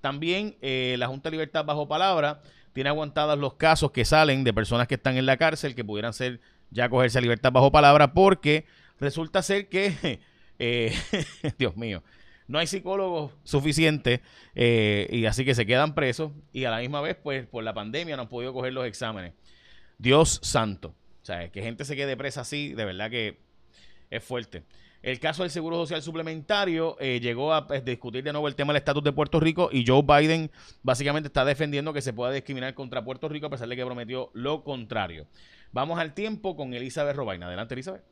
También 0.00 0.56
eh, 0.62 0.96
la 0.98 1.08
Junta 1.08 1.28
de 1.28 1.32
Libertad 1.32 1.64
bajo 1.64 1.86
palabra 1.86 2.40
tiene 2.72 2.88
aguantados 2.88 3.38
los 3.38 3.54
casos 3.54 3.90
que 3.90 4.06
salen 4.06 4.44
de 4.44 4.54
personas 4.54 4.88
que 4.88 4.94
están 4.94 5.18
en 5.18 5.26
la 5.26 5.36
cárcel 5.36 5.74
que 5.74 5.84
pudieran 5.84 6.14
ser 6.14 6.40
ya 6.70 6.88
cogerse 6.88 7.18
a 7.18 7.20
libertad 7.20 7.52
bajo 7.52 7.70
palabra 7.70 8.14
porque 8.14 8.64
resulta 8.98 9.42
ser 9.42 9.68
que, 9.68 10.20
eh, 10.58 10.94
Dios 11.58 11.76
mío, 11.76 12.02
no 12.48 12.58
hay 12.58 12.66
psicólogos 12.66 13.32
suficientes 13.44 14.20
y 14.54 15.26
así 15.26 15.44
que 15.44 15.54
se 15.54 15.66
quedan 15.66 15.94
presos 15.94 16.32
y 16.52 16.64
a 16.64 16.70
la 16.70 16.78
misma 16.78 17.02
vez 17.02 17.16
pues 17.22 17.46
por 17.46 17.62
la 17.62 17.74
pandemia 17.74 18.16
no 18.16 18.22
han 18.22 18.28
podido 18.28 18.54
coger 18.54 18.72
los 18.72 18.86
exámenes. 18.86 19.34
Dios 19.98 20.40
santo. 20.42 20.94
O 21.22 21.24
sea, 21.24 21.48
que 21.50 21.62
gente 21.62 21.84
se 21.84 21.94
quede 21.94 22.16
presa 22.16 22.40
así, 22.40 22.74
de 22.74 22.84
verdad 22.84 23.10
que 23.10 23.38
es 24.10 24.22
fuerte. 24.24 24.64
El 25.02 25.18
caso 25.18 25.42
del 25.42 25.50
Seguro 25.50 25.76
Social 25.78 26.00
Suplementario 26.00 26.96
eh, 27.00 27.18
llegó 27.20 27.52
a 27.52 27.66
pues, 27.66 27.84
discutir 27.84 28.22
de 28.22 28.32
nuevo 28.32 28.46
el 28.46 28.54
tema 28.54 28.72
del 28.72 28.78
estatus 28.78 29.02
de 29.02 29.12
Puerto 29.12 29.40
Rico 29.40 29.68
y 29.72 29.84
Joe 29.84 30.02
Biden 30.02 30.50
básicamente 30.82 31.26
está 31.26 31.44
defendiendo 31.44 31.92
que 31.92 32.00
se 32.02 32.12
pueda 32.12 32.30
discriminar 32.30 32.74
contra 32.74 33.04
Puerto 33.04 33.28
Rico 33.28 33.46
a 33.46 33.50
pesar 33.50 33.68
de 33.68 33.74
que 33.74 33.84
prometió 33.84 34.30
lo 34.32 34.62
contrario. 34.62 35.26
Vamos 35.72 35.98
al 35.98 36.14
tiempo 36.14 36.54
con 36.54 36.74
Elizabeth 36.74 37.16
Robaina. 37.16 37.46
Adelante, 37.46 37.74
Elizabeth. 37.74 38.02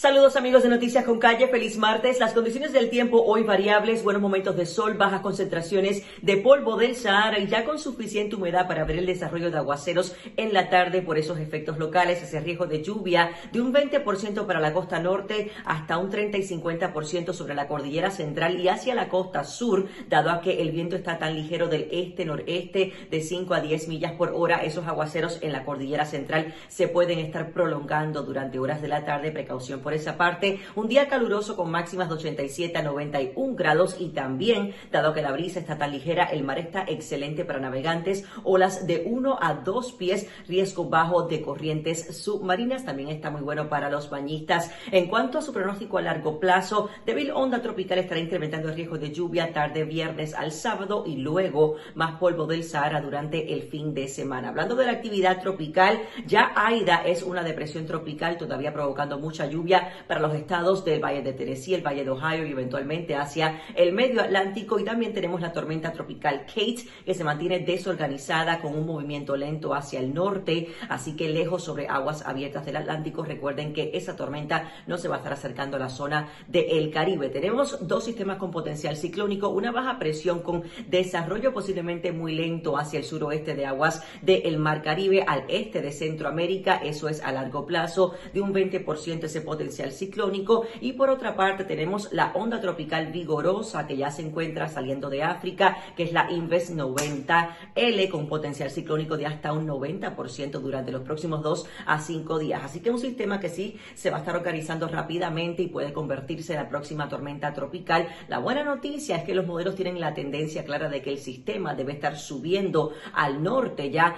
Saludos 0.00 0.36
amigos 0.36 0.62
de 0.62 0.70
Noticias 0.70 1.04
con 1.04 1.18
Calle, 1.18 1.48
feliz 1.48 1.76
martes. 1.76 2.20
Las 2.20 2.32
condiciones 2.32 2.72
del 2.72 2.88
tiempo 2.88 3.22
hoy 3.22 3.42
variables, 3.42 4.02
buenos 4.02 4.22
momentos 4.22 4.56
de 4.56 4.64
sol, 4.64 4.94
bajas 4.94 5.20
concentraciones 5.20 6.04
de 6.22 6.38
polvo 6.38 6.78
del 6.78 6.96
Sahara 6.96 7.38
y 7.38 7.48
ya 7.48 7.66
con 7.66 7.78
suficiente 7.78 8.36
humedad 8.36 8.66
para 8.66 8.86
ver 8.86 8.96
el 8.96 9.04
desarrollo 9.04 9.50
de 9.50 9.58
aguaceros 9.58 10.16
en 10.38 10.54
la 10.54 10.70
tarde 10.70 11.02
por 11.02 11.18
esos 11.18 11.38
efectos 11.38 11.76
locales, 11.76 12.22
ese 12.22 12.40
riesgo 12.40 12.64
de 12.64 12.82
lluvia 12.82 13.32
de 13.52 13.60
un 13.60 13.74
20% 13.74 14.46
para 14.46 14.58
la 14.58 14.72
costa 14.72 15.00
norte 15.00 15.52
hasta 15.66 15.98
un 15.98 16.08
30 16.08 16.38
y 16.38 16.48
50% 16.48 17.34
sobre 17.34 17.54
la 17.54 17.68
cordillera 17.68 18.10
central 18.10 18.58
y 18.58 18.68
hacia 18.68 18.94
la 18.94 19.10
costa 19.10 19.44
sur, 19.44 19.86
dado 20.08 20.30
a 20.30 20.40
que 20.40 20.62
el 20.62 20.70
viento 20.70 20.96
está 20.96 21.18
tan 21.18 21.34
ligero 21.34 21.68
del 21.68 21.88
este-noreste 21.90 22.94
de 23.10 23.20
5 23.20 23.52
a 23.52 23.60
10 23.60 23.88
millas 23.88 24.12
por 24.12 24.30
hora, 24.30 24.64
esos 24.64 24.86
aguaceros 24.86 25.40
en 25.42 25.52
la 25.52 25.66
cordillera 25.66 26.06
central 26.06 26.54
se 26.68 26.88
pueden 26.88 27.18
estar 27.18 27.52
prolongando 27.52 28.22
durante 28.22 28.58
horas 28.58 28.80
de 28.80 28.88
la 28.88 29.04
tarde, 29.04 29.30
precaución 29.30 29.80
por 29.80 29.89
esa 29.94 30.16
parte. 30.16 30.60
Un 30.74 30.88
día 30.88 31.08
caluroso 31.08 31.56
con 31.56 31.70
máximas 31.70 32.08
de 32.08 32.14
87 32.14 32.76
a 32.78 32.82
91 32.82 33.54
grados 33.54 33.96
y 33.98 34.08
también, 34.08 34.74
dado 34.90 35.12
que 35.12 35.22
la 35.22 35.32
brisa 35.32 35.60
está 35.60 35.78
tan 35.78 35.92
ligera, 35.92 36.24
el 36.24 36.44
mar 36.44 36.58
está 36.58 36.84
excelente 36.86 37.44
para 37.44 37.60
navegantes. 37.60 38.24
Olas 38.44 38.86
de 38.86 39.04
1 39.06 39.38
a 39.40 39.54
2 39.54 39.92
pies, 39.92 40.28
riesgo 40.48 40.84
bajo 40.86 41.22
de 41.22 41.42
corrientes 41.42 42.16
submarinas. 42.22 42.84
También 42.84 43.08
está 43.08 43.30
muy 43.30 43.42
bueno 43.42 43.68
para 43.68 43.90
los 43.90 44.10
bañistas. 44.10 44.70
En 44.90 45.08
cuanto 45.08 45.38
a 45.38 45.42
su 45.42 45.52
pronóstico 45.52 45.98
a 45.98 46.02
largo 46.02 46.40
plazo, 46.40 46.90
débil 47.06 47.30
onda 47.30 47.62
tropical 47.62 47.98
estará 47.98 48.20
incrementando 48.20 48.68
el 48.68 48.74
riesgo 48.74 48.98
de 48.98 49.12
lluvia 49.12 49.52
tarde 49.52 49.84
viernes 49.84 50.34
al 50.34 50.52
sábado 50.52 51.04
y 51.06 51.16
luego 51.16 51.76
más 51.94 52.18
polvo 52.18 52.46
del 52.46 52.64
Sahara 52.64 53.00
durante 53.00 53.52
el 53.52 53.62
fin 53.62 53.94
de 53.94 54.08
semana. 54.08 54.48
Hablando 54.48 54.76
de 54.76 54.86
la 54.86 54.92
actividad 54.92 55.40
tropical, 55.40 56.00
ya 56.26 56.52
Aida 56.54 57.02
es 57.04 57.22
una 57.22 57.42
depresión 57.42 57.86
tropical 57.86 58.36
todavía 58.36 58.72
provocando 58.72 59.18
mucha 59.18 59.46
lluvia 59.46 59.69
para 60.06 60.20
los 60.20 60.34
estados 60.34 60.84
del 60.84 61.02
Valle 61.02 61.22
de 61.22 61.32
Tennessee, 61.32 61.74
el 61.74 61.86
Valle 61.86 62.04
de 62.04 62.10
Ohio 62.10 62.46
y 62.46 62.50
eventualmente 62.50 63.14
hacia 63.14 63.60
el 63.74 63.92
medio 63.92 64.20
Atlántico. 64.20 64.78
Y 64.78 64.84
también 64.84 65.12
tenemos 65.12 65.40
la 65.40 65.52
tormenta 65.52 65.92
tropical 65.92 66.44
Kate, 66.46 66.86
que 67.04 67.14
se 67.14 67.24
mantiene 67.24 67.60
desorganizada 67.60 68.60
con 68.60 68.74
un 68.74 68.86
movimiento 68.86 69.36
lento 69.36 69.74
hacia 69.74 70.00
el 70.00 70.12
norte, 70.12 70.68
así 70.88 71.16
que 71.16 71.28
lejos 71.28 71.64
sobre 71.64 71.88
aguas 71.88 72.26
abiertas 72.26 72.66
del 72.66 72.76
Atlántico. 72.76 73.24
Recuerden 73.24 73.72
que 73.72 73.90
esa 73.94 74.16
tormenta 74.16 74.72
no 74.86 74.98
se 74.98 75.08
va 75.08 75.16
a 75.16 75.18
estar 75.18 75.32
acercando 75.32 75.76
a 75.76 75.80
la 75.80 75.88
zona 75.88 76.28
del 76.48 76.90
Caribe. 76.90 77.28
Tenemos 77.28 77.86
dos 77.86 78.04
sistemas 78.04 78.38
con 78.38 78.50
potencial 78.50 78.96
ciclónico, 78.96 79.48
una 79.48 79.70
baja 79.70 79.98
presión 79.98 80.42
con 80.42 80.64
desarrollo 80.88 81.52
posiblemente 81.52 82.12
muy 82.12 82.34
lento 82.34 82.76
hacia 82.76 82.98
el 82.98 83.04
suroeste 83.04 83.54
de 83.54 83.66
aguas 83.66 84.02
del 84.22 84.58
Mar 84.58 84.82
Caribe, 84.82 85.24
al 85.26 85.44
este 85.48 85.80
de 85.80 85.92
Centroamérica. 85.92 86.76
Eso 86.76 87.08
es 87.08 87.22
a 87.22 87.32
largo 87.32 87.66
plazo 87.66 88.14
de 88.32 88.40
un 88.40 88.52
20% 88.52 89.24
ese 89.24 89.40
potencial 89.40 89.59
potencial 89.60 89.92
ciclónico 89.92 90.64
y 90.80 90.94
por 90.94 91.10
otra 91.10 91.36
parte 91.36 91.64
tenemos 91.64 92.10
la 92.14 92.32
onda 92.32 92.62
tropical 92.62 93.12
vigorosa 93.12 93.86
que 93.86 93.94
ya 93.94 94.10
se 94.10 94.22
encuentra 94.22 94.68
saliendo 94.68 95.10
de 95.10 95.22
África, 95.22 95.76
que 95.94 96.04
es 96.04 96.14
la 96.14 96.30
Inves 96.30 96.74
90L 96.74 98.08
con 98.08 98.26
potencial 98.26 98.70
ciclónico 98.70 99.18
de 99.18 99.26
hasta 99.26 99.52
un 99.52 99.68
90% 99.68 100.52
durante 100.52 100.92
los 100.92 101.02
próximos 101.02 101.42
dos 101.42 101.66
a 101.84 101.98
cinco 101.98 102.38
días. 102.38 102.62
Así 102.64 102.80
que 102.80 102.90
un 102.90 102.98
sistema 102.98 103.38
que 103.38 103.50
sí 103.50 103.78
se 103.94 104.08
va 104.08 104.16
a 104.16 104.20
estar 104.20 104.34
organizando 104.34 104.88
rápidamente 104.88 105.62
y 105.62 105.68
puede 105.68 105.92
convertirse 105.92 106.54
en 106.54 106.60
la 106.60 106.68
próxima 106.70 107.10
tormenta 107.10 107.52
tropical. 107.52 108.08
La 108.28 108.38
buena 108.38 108.64
noticia 108.64 109.16
es 109.16 109.24
que 109.24 109.34
los 109.34 109.46
modelos 109.46 109.74
tienen 109.74 110.00
la 110.00 110.14
tendencia 110.14 110.64
clara 110.64 110.88
de 110.88 111.02
que 111.02 111.10
el 111.10 111.18
sistema 111.18 111.74
debe 111.74 111.92
estar 111.92 112.16
subiendo 112.16 112.92
al 113.12 113.42
norte 113.42 113.90
ya 113.90 114.16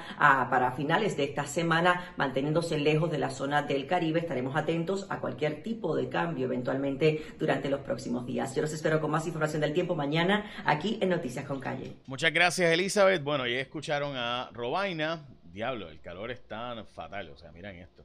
para 0.49 0.70
finales 0.70 1.16
de 1.16 1.25
esta 1.25 1.46
semana, 1.46 2.12
manteniéndose 2.16 2.78
lejos 2.78 3.11
de 3.11 3.18
la 3.18 3.30
zona 3.30 3.62
del 3.62 3.88
Caribe. 3.88 4.20
Estaremos 4.20 4.54
atentos 4.54 5.06
a 5.08 5.18
cualquier 5.18 5.31
cualquier 5.32 5.62
tipo 5.62 5.96
de 5.96 6.08
cambio 6.10 6.44
eventualmente 6.44 7.22
durante 7.38 7.70
los 7.70 7.80
próximos 7.80 8.26
días. 8.26 8.54
Yo 8.54 8.60
los 8.60 8.72
espero 8.72 9.00
con 9.00 9.10
más 9.10 9.26
información 9.26 9.62
del 9.62 9.72
tiempo 9.72 9.94
mañana 9.94 10.50
aquí 10.66 10.98
en 11.00 11.08
Noticias 11.08 11.46
con 11.46 11.58
Calle. 11.58 11.94
Muchas 12.06 12.32
gracias, 12.34 12.70
Elizabeth. 12.70 13.22
Bueno, 13.22 13.46
ya 13.46 13.58
escucharon 13.58 14.14
a 14.14 14.50
Robaina. 14.52 15.26
Diablo, 15.52 15.88
el 15.88 16.00
calor 16.00 16.30
es 16.30 16.46
tan 16.46 16.86
fatal. 16.86 17.30
O 17.30 17.36
sea, 17.38 17.50
miren 17.50 17.76
esto. 17.76 18.04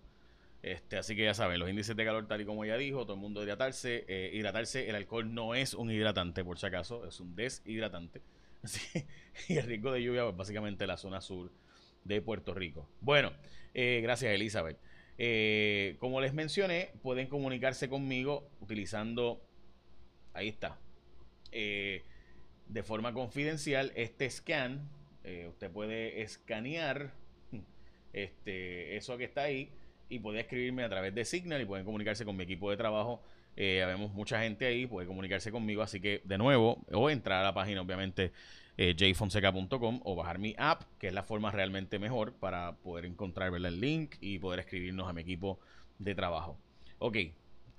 Este, 0.64 0.98
así 0.98 1.18
que 1.18 1.26
ya 1.26 1.34
saben, 1.34 1.60
los 1.60 1.70
índices 1.70 1.96
de 1.96 2.06
calor, 2.06 2.28
tal 2.28 2.42
y 2.42 2.46
como 2.46 2.64
ella 2.64 2.78
dijo, 2.78 3.04
todo 3.04 3.16
el 3.16 3.20
mundo 3.20 3.44
hidratarse. 3.44 4.06
Eh, 4.08 4.32
hidratarse, 4.34 4.90
el 4.90 4.96
alcohol 4.96 5.34
no 5.34 5.54
es 5.54 5.74
un 5.74 5.92
hidratante, 5.92 6.46
por 6.46 6.58
si 6.58 6.66
acaso, 6.66 7.06
es 7.06 7.20
un 7.20 7.36
deshidratante. 7.36 8.22
y 9.50 9.58
el 9.58 9.66
riesgo 9.66 9.92
de 9.92 10.02
lluvia, 10.02 10.24
pues 10.24 10.38
básicamente 10.38 10.88
la 10.88 10.96
zona 10.96 11.20
sur 11.20 11.52
de 12.06 12.22
Puerto 12.22 12.54
Rico. 12.54 12.88
Bueno, 13.02 13.34
eh, 13.74 14.00
gracias, 14.02 14.34
Elizabeth. 14.34 14.78
Eh, 15.18 15.96
como 16.00 16.22
les 16.22 16.34
mencioné, 16.34 16.92
pueden 17.02 17.28
comunicarse 17.28 17.90
conmigo 17.90 18.50
utilizando, 18.62 19.42
ahí 20.34 20.48
está, 20.48 20.78
eh, 21.52 22.04
de 22.68 22.84
forma 22.84 23.14
confidencial 23.14 23.92
este 23.96 24.30
scan. 24.30 24.88
Eh, 25.24 25.48
usted 25.50 25.72
puede 25.72 26.22
escanear 26.22 27.14
este, 28.14 28.96
eso 28.96 29.18
que 29.18 29.26
está 29.26 29.44
ahí 29.44 29.72
y 30.10 30.20
puede 30.20 30.40
escribirme 30.40 30.84
a 30.84 30.90
través 30.90 31.14
de 31.16 31.26
Signal 31.26 31.62
y 31.62 31.66
pueden 31.66 31.86
comunicarse 31.86 32.24
con 32.24 32.38
mi 32.38 32.44
equipo 32.44 32.70
de 32.70 32.78
trabajo. 32.78 33.22
vemos 33.56 34.14
mucha 34.14 34.42
gente 34.42 34.68
ahí, 34.68 34.86
puede 34.86 35.08
comunicarse 35.08 35.52
conmigo, 35.52 35.82
así 35.82 36.00
que 36.00 36.22
de 36.24 36.38
nuevo, 36.38 36.86
o 36.92 37.10
entrar 37.10 37.42
a 37.42 37.44
la 37.44 37.54
página, 37.54 37.82
obviamente, 37.82 38.32
eh, 38.78 38.96
jfonseca.com 38.98 40.02
o 40.04 40.16
bajar 40.16 40.40
mi 40.40 40.56
app, 40.58 40.84
que 41.00 41.08
es 41.08 41.14
la 41.14 41.24
forma 41.24 41.52
realmente 41.52 42.00
mejor 42.00 42.34
para 42.34 42.76
poder 42.78 43.06
encontrar 43.06 43.54
el 43.54 43.80
link 43.82 44.16
y 44.22 44.40
poder 44.40 44.60
escribirnos 44.60 45.10
a 45.10 45.14
mi 45.14 45.22
equipo 45.22 45.60
de 46.00 46.16
trabajo. 46.16 46.58
Ok, 47.00 47.18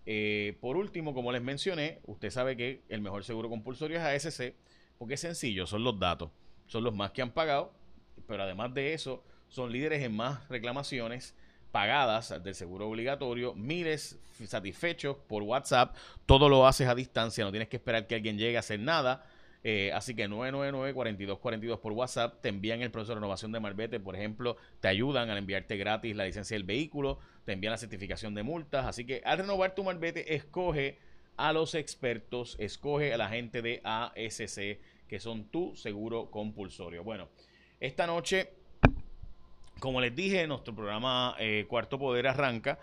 eh, 0.07 0.57
por 0.61 0.77
último, 0.77 1.15
como 1.15 1.33
les 1.33 1.43
mencioné, 1.43 2.01
usted 2.07 2.31
sabe 2.31 2.57
que 2.57 2.83
el 2.89 3.01
mejor 3.01 3.25
seguro 3.25 3.49
compulsorio 3.49 3.99
es 3.99 4.27
ASC, 4.27 4.55
porque 4.99 5.15
es 5.15 5.21
sencillo, 5.21 5.67
son 5.67 5.85
los 5.85 5.99
datos, 5.99 6.31
son 6.67 6.83
los 6.83 6.95
más 6.95 7.11
que 7.13 7.23
han 7.23 7.31
pagado, 7.31 7.73
pero 8.27 8.43
además 8.43 8.73
de 8.75 8.95
eso, 8.95 9.23
son 9.49 9.71
líderes 9.71 10.03
en 10.03 10.17
más 10.17 10.49
reclamaciones 10.49 11.35
pagadas 11.71 12.43
del 12.43 12.55
seguro 12.55 12.89
obligatorio, 12.89 13.55
miles 13.55 14.19
satisfechos 14.47 15.17
por 15.29 15.43
WhatsApp, 15.43 15.95
todo 16.27 16.49
lo 16.49 16.67
haces 16.67 16.89
a 16.89 16.95
distancia, 16.95 17.45
no 17.45 17.51
tienes 17.51 17.69
que 17.69 17.77
esperar 17.77 18.07
que 18.07 18.15
alguien 18.15 18.39
llegue 18.39 18.57
a 18.57 18.61
hacer 18.61 18.81
nada. 18.81 19.25
Eh, 19.65 19.91
así 19.93 20.15
que 20.15 20.29
999-4242 20.29 21.81
por 21.81 21.93
WhatsApp 21.93 22.41
te 22.41 22.49
envían 22.49 22.81
el 22.81 22.91
proceso 22.91 23.13
de 23.13 23.17
renovación 23.17 23.51
de 23.53 23.61
Marbete, 23.61 23.99
por 23.99 24.15
ejemplo, 24.15 24.57
te 24.81 24.89
ayudan 24.89 25.31
a 25.31 25.37
enviarte 25.37 25.77
gratis 25.77 26.15
la 26.15 26.25
licencia 26.25 26.55
del 26.55 26.65
vehículo, 26.65 27.19
te 27.45 27.53
envían 27.53 27.73
la 27.73 27.79
certificación 27.79 28.35
de 28.35 28.43
multas. 28.43 28.87
Así 28.87 29.05
que 29.05 29.21
al 29.25 29.39
renovar 29.39 29.75
tu 29.75 29.85
Marbete, 29.85 30.35
escoge 30.35 30.99
a 31.37 31.53
los 31.53 31.75
expertos, 31.75 32.57
escoge 32.59 33.13
a 33.13 33.17
la 33.17 33.29
gente 33.29 33.63
de 33.63 33.81
ASC, 33.85 34.79
que 35.09 35.21
son 35.21 35.45
tu 35.45 35.75
seguro 35.77 36.31
compulsorio. 36.31 37.03
Bueno, 37.03 37.29
esta 37.81 38.07
noche 38.07 38.53
como 39.81 40.01
les 40.01 40.15
dije, 40.15 40.47
nuestro 40.49 40.75
programa 40.75 41.37
eh, 41.39 41.67
Cuarto 41.69 41.99
Poder 41.99 42.27
arranca. 42.27 42.81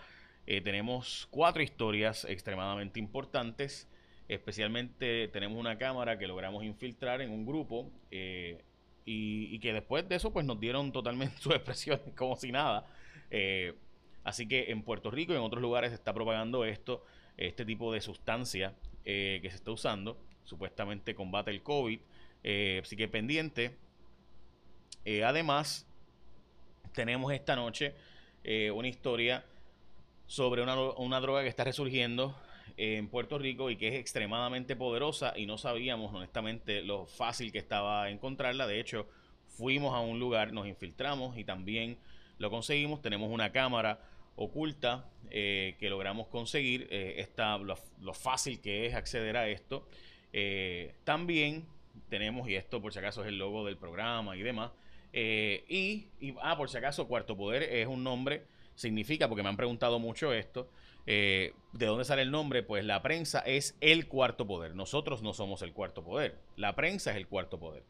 Eh, 0.48 0.62
tenemos 0.62 1.28
cuatro 1.30 1.62
historias 1.62 2.24
extremadamente 2.26 3.00
importantes. 3.00 3.90
Especialmente 4.28 5.28
tenemos 5.30 5.60
una 5.60 5.78
cámara 5.78 6.18
que 6.18 6.28
logramos 6.28 6.64
infiltrar 6.64 7.22
en 7.22 7.32
un 7.32 7.46
grupo 7.46 7.92
eh, 8.12 8.64
y, 9.06 9.60
que 9.60 9.72
después 9.72 10.08
de 10.10 10.16
eso 10.16 10.34
pues 10.34 10.46
nos 10.46 10.60
dieron 10.60 10.92
totalmente 10.92 11.38
sus 11.40 11.54
expresiones 11.54 12.14
como 12.16 12.36
si 12.36 12.52
nada. 12.52 12.88
así 14.24 14.48
que 14.48 14.72
en 14.72 14.82
Puerto 14.82 15.12
Rico 15.12 15.34
y 15.34 15.36
en 15.36 15.42
otros 15.42 15.62
lugares 15.62 15.92
se 15.92 15.96
está 15.96 16.14
propagando 16.14 16.66
esto, 16.66 17.06
este 17.38 17.66
tipo 17.66 17.94
de 17.94 18.02
sustancia 18.02 18.74
que 19.04 19.48
se 19.50 19.56
está 19.56 19.72
usando. 19.72 20.18
Supuestamente 20.44 21.14
combate 21.14 21.52
el 21.52 21.62
COVID. 21.62 22.00
así 22.82 22.96
que 22.96 23.08
pendiente. 23.08 23.76
además, 25.24 25.88
tenemos 26.96 27.32
esta 27.32 27.56
noche 27.56 27.94
eh, 28.44 28.72
una 28.72 28.88
historia 28.88 29.44
sobre 30.28 30.64
una, 30.64 31.20
droga 31.20 31.42
que 31.44 31.50
está 31.50 31.64
resurgiendo 31.64 32.36
en 32.78 33.08
Puerto 33.08 33.38
Rico 33.38 33.70
y 33.70 33.78
que 33.78 33.88
es 33.88 33.96
extremadamente 33.96 34.76
poderosa 34.76 35.34
y 35.36 35.46
no 35.46 35.58
sabíamos 35.58 36.14
honestamente 36.14 36.82
lo 36.82 37.06
fácil 37.06 37.52
que 37.52 37.60
estaba 37.60 38.10
encontrarla. 38.10 38.68
De 38.68 38.80
hecho, 38.80 39.08
fuimos 39.48 39.94
a 39.94 40.00
un 40.00 40.20
lugar, 40.20 40.54
nos 40.54 40.68
infiltramos 40.68 41.38
y 41.38 41.44
también 41.44 41.98
lo 42.38 42.50
conseguimos. 42.50 43.02
Tenemos 43.02 43.30
una 43.32 43.52
cámara 43.52 44.00
oculta 44.36 45.10
eh, 45.32 45.76
que 45.80 45.90
logramos 45.90 46.28
conseguir. 46.28 46.88
Eh, 46.92 47.28
lo, 48.02 48.14
fácil 48.14 48.60
que 48.60 48.86
es 48.86 48.96
acceder 48.96 49.38
a 49.38 49.48
esto. 49.48 49.88
también 51.04 51.66
tenemos, 52.10 52.48
y 52.50 52.56
esto 52.56 52.82
por 52.82 52.94
si 52.94 53.00
acaso 53.00 53.22
es 53.22 53.28
el 53.28 53.38
logo 53.38 53.66
del 53.66 53.78
programa 53.78 54.36
y 54.36 54.44
demás, 54.44 54.72
eh, 55.18 55.64
y, 55.70 56.36
ah, 56.42 56.58
por 56.58 56.70
si 56.70 56.78
acaso, 56.78 57.08
Cuarto 57.08 57.38
Poder 57.38 57.64
es 57.64 57.88
un 57.88 58.04
nombre, 58.04 58.44
significa, 58.76 59.28
porque 59.28 59.44
me 59.44 59.50
han 59.50 59.58
preguntado 59.58 60.00
mucho 60.00 60.34
esto, 60.34 60.70
eh, 61.08 61.54
¿de 61.74 61.86
dónde 61.86 62.06
sale 62.06 62.22
el 62.22 62.32
nombre? 62.32 62.64
Pues 62.64 62.84
la 62.86 63.02
prensa 63.02 63.40
es 63.40 63.76
el 63.82 64.08
cuarto 64.08 64.48
poder. 64.48 64.76
Nosotros 64.76 65.22
no 65.22 65.34
somos 65.34 65.62
el 65.62 65.74
cuarto 65.74 66.04
poder. 66.04 66.38
La 66.56 66.76
prensa 66.76 67.12
es 67.12 67.18
el 67.18 67.28
cuarto 67.28 67.60
poder. 67.60 67.84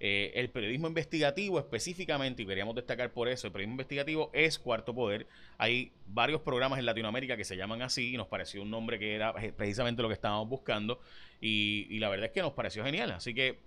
Eh, 0.00 0.32
el 0.34 0.50
periodismo 0.50 0.88
investigativo 0.88 1.60
específicamente, 1.60 2.42
y 2.42 2.46
queríamos 2.46 2.74
destacar 2.74 3.12
por 3.12 3.28
eso, 3.28 3.46
el 3.46 3.52
periodismo 3.52 3.74
investigativo 3.74 4.30
es 4.32 4.58
cuarto 4.58 4.94
poder. 4.94 5.28
Hay 5.58 5.92
varios 6.06 6.40
programas 6.40 6.80
en 6.80 6.86
Latinoamérica 6.86 7.36
que 7.36 7.44
se 7.44 7.56
llaman 7.56 7.82
así 7.82 8.14
y 8.14 8.16
nos 8.16 8.26
pareció 8.26 8.62
un 8.62 8.70
nombre 8.70 8.98
que 8.98 9.14
era 9.14 9.32
precisamente 9.56 10.02
lo 10.02 10.08
que 10.08 10.14
estábamos 10.14 10.48
buscando 10.48 10.98
y, 11.40 11.86
y 11.88 12.00
la 12.00 12.08
verdad 12.08 12.26
es 12.26 12.32
que 12.32 12.42
nos 12.42 12.52
pareció 12.52 12.82
genial. 12.82 13.12
Así 13.12 13.32
que 13.32 13.60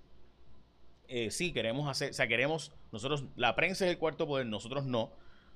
eh, 1.08 1.30
sí 1.32 1.54
queremos 1.54 1.90
hacer, 1.90 2.12
o 2.12 2.14
sea, 2.14 2.28
queremos, 2.28 2.72
nosotros, 2.92 3.26
la 3.36 3.56
prensa 3.56 3.86
es 3.86 3.92
el 3.92 3.98
cuarto 3.98 4.28
poder, 4.28 4.46
nosotros 4.46 4.86
no. 4.86 5.12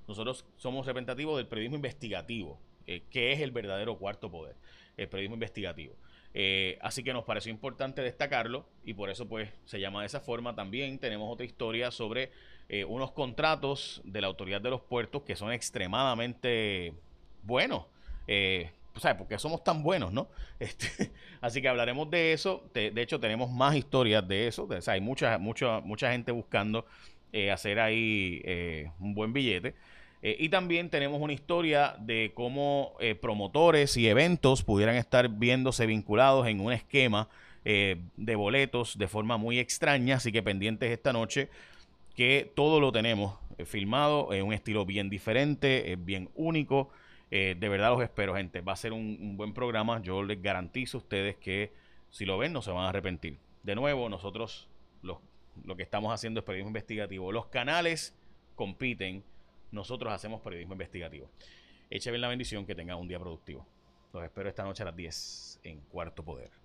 Nosotros 0.09 0.45
somos 0.57 0.85
representativos 0.85 1.37
del 1.37 1.47
periodismo 1.47 1.77
investigativo, 1.77 2.59
eh, 2.87 3.03
que 3.09 3.31
es 3.31 3.39
el 3.39 3.51
verdadero 3.51 3.97
cuarto 3.97 4.29
poder, 4.29 4.55
el 4.97 5.07
periodismo 5.07 5.35
investigativo. 5.35 5.95
Eh, 6.33 6.77
así 6.81 7.03
que 7.03 7.13
nos 7.13 7.23
pareció 7.23 7.51
importante 7.51 8.01
destacarlo 8.01 8.67
y 8.83 8.93
por 8.93 9.09
eso 9.09 9.27
pues 9.27 9.49
se 9.65 9.79
llama 9.79 10.01
de 10.01 10.07
esa 10.07 10.19
forma. 10.19 10.55
También 10.55 10.99
tenemos 10.99 11.31
otra 11.31 11.45
historia 11.45 11.91
sobre 11.91 12.31
unos 12.87 13.11
contratos 13.13 13.99
de 14.03 14.21
la 14.21 14.27
autoridad 14.27 14.61
de 14.61 14.69
los 14.69 14.81
puertos 14.81 15.23
que 15.23 15.35
son 15.35 15.51
extremadamente 15.51 16.93
buenos. 17.41 17.85
O 18.95 18.99
sea, 18.99 19.17
porque 19.17 19.39
somos 19.39 19.63
tan 19.63 19.81
buenos, 19.81 20.11
¿no? 20.11 20.27
Este, 20.59 21.11
así 21.39 21.61
que 21.61 21.69
hablaremos 21.69 22.09
de 22.09 22.33
eso. 22.33 22.69
De, 22.73 22.91
hecho, 23.01 23.17
tenemos 23.17 23.49
más 23.49 23.75
historias 23.75 24.27
de 24.27 24.47
eso. 24.47 24.67
o 24.69 24.81
sea, 24.81 24.95
hay 24.95 25.01
mucha, 25.01 25.37
mucha, 25.37 25.79
mucha 25.79 26.11
gente 26.11 26.33
buscando 26.33 26.85
eh, 27.31 27.49
hacer 27.49 27.79
ahí 27.79 28.41
eh, 28.43 28.91
un 28.99 29.13
buen 29.13 29.31
billete. 29.31 29.75
Eh, 30.21 30.35
y 30.39 30.49
también 30.49 30.89
tenemos 30.89 31.21
una 31.21 31.33
historia 31.33 31.95
de 31.99 32.31
cómo 32.33 32.95
promotores 33.21 33.95
y 33.97 34.07
eventos 34.07 34.63
pudieran 34.63 34.95
estar 34.95 35.29
viéndose 35.29 35.85
vinculados 35.85 36.47
en 36.47 36.59
un 36.59 36.73
esquema 36.73 37.29
de 37.63 38.35
boletos 38.35 38.97
de 38.97 39.07
forma 39.07 39.37
muy 39.37 39.59
extraña. 39.59 40.15
Así 40.15 40.31
que 40.31 40.41
pendientes 40.41 40.91
esta 40.91 41.13
noche 41.13 41.49
que 42.15 42.51
todo 42.55 42.79
lo 42.79 42.91
tenemos 42.91 43.35
filmado 43.65 44.33
en 44.33 44.45
un 44.45 44.53
estilo 44.53 44.85
bien 44.85 45.09
diferente, 45.09 45.95
bien 45.99 46.29
único. 46.35 46.89
Eh, 47.31 47.55
de 47.57 47.69
verdad 47.69 47.91
los 47.91 48.01
espero, 48.01 48.35
gente. 48.35 48.61
Va 48.61 48.73
a 48.73 48.75
ser 48.75 48.93
un, 48.93 49.37
buen 49.37 49.53
programa. 49.53 50.01
Yo 50.01 50.23
les 50.23 50.41
garantizo 50.41 50.97
a 50.97 51.01
ustedes 51.01 51.35
que 51.37 51.71
si 52.09 52.25
lo 52.25 52.37
ven 52.37 52.53
no 52.53 52.61
se 52.61 52.71
van 52.71 52.85
a 52.85 52.89
arrepentir. 52.89 53.37
De 53.63 53.75
nuevo, 53.75 54.09
nosotros 54.09 54.67
lo 55.01 55.75
que 55.75 55.83
estamos 55.83 56.13
haciendo 56.13 56.39
es 56.39 56.45
periodismo 56.45 56.69
investigativo. 56.69 57.31
Los 57.31 57.47
canales 57.47 58.15
compiten. 58.55 59.23
Nosotros 59.71 60.11
hacemos 60.11 60.41
periodismo 60.41 60.73
investigativo. 60.73 61.29
Écheme 61.89 62.17
la 62.17 62.27
bendición 62.27 62.65
que 62.65 62.75
tengan 62.75 62.97
un 62.97 63.07
día 63.07 63.19
productivo. 63.19 63.65
Los 64.13 64.23
espero 64.23 64.49
esta 64.49 64.63
noche 64.63 64.83
a 64.83 64.87
las 64.87 64.95
10 64.95 65.59
en 65.63 65.81
Cuarto 65.81 66.23
Poder. 66.23 66.58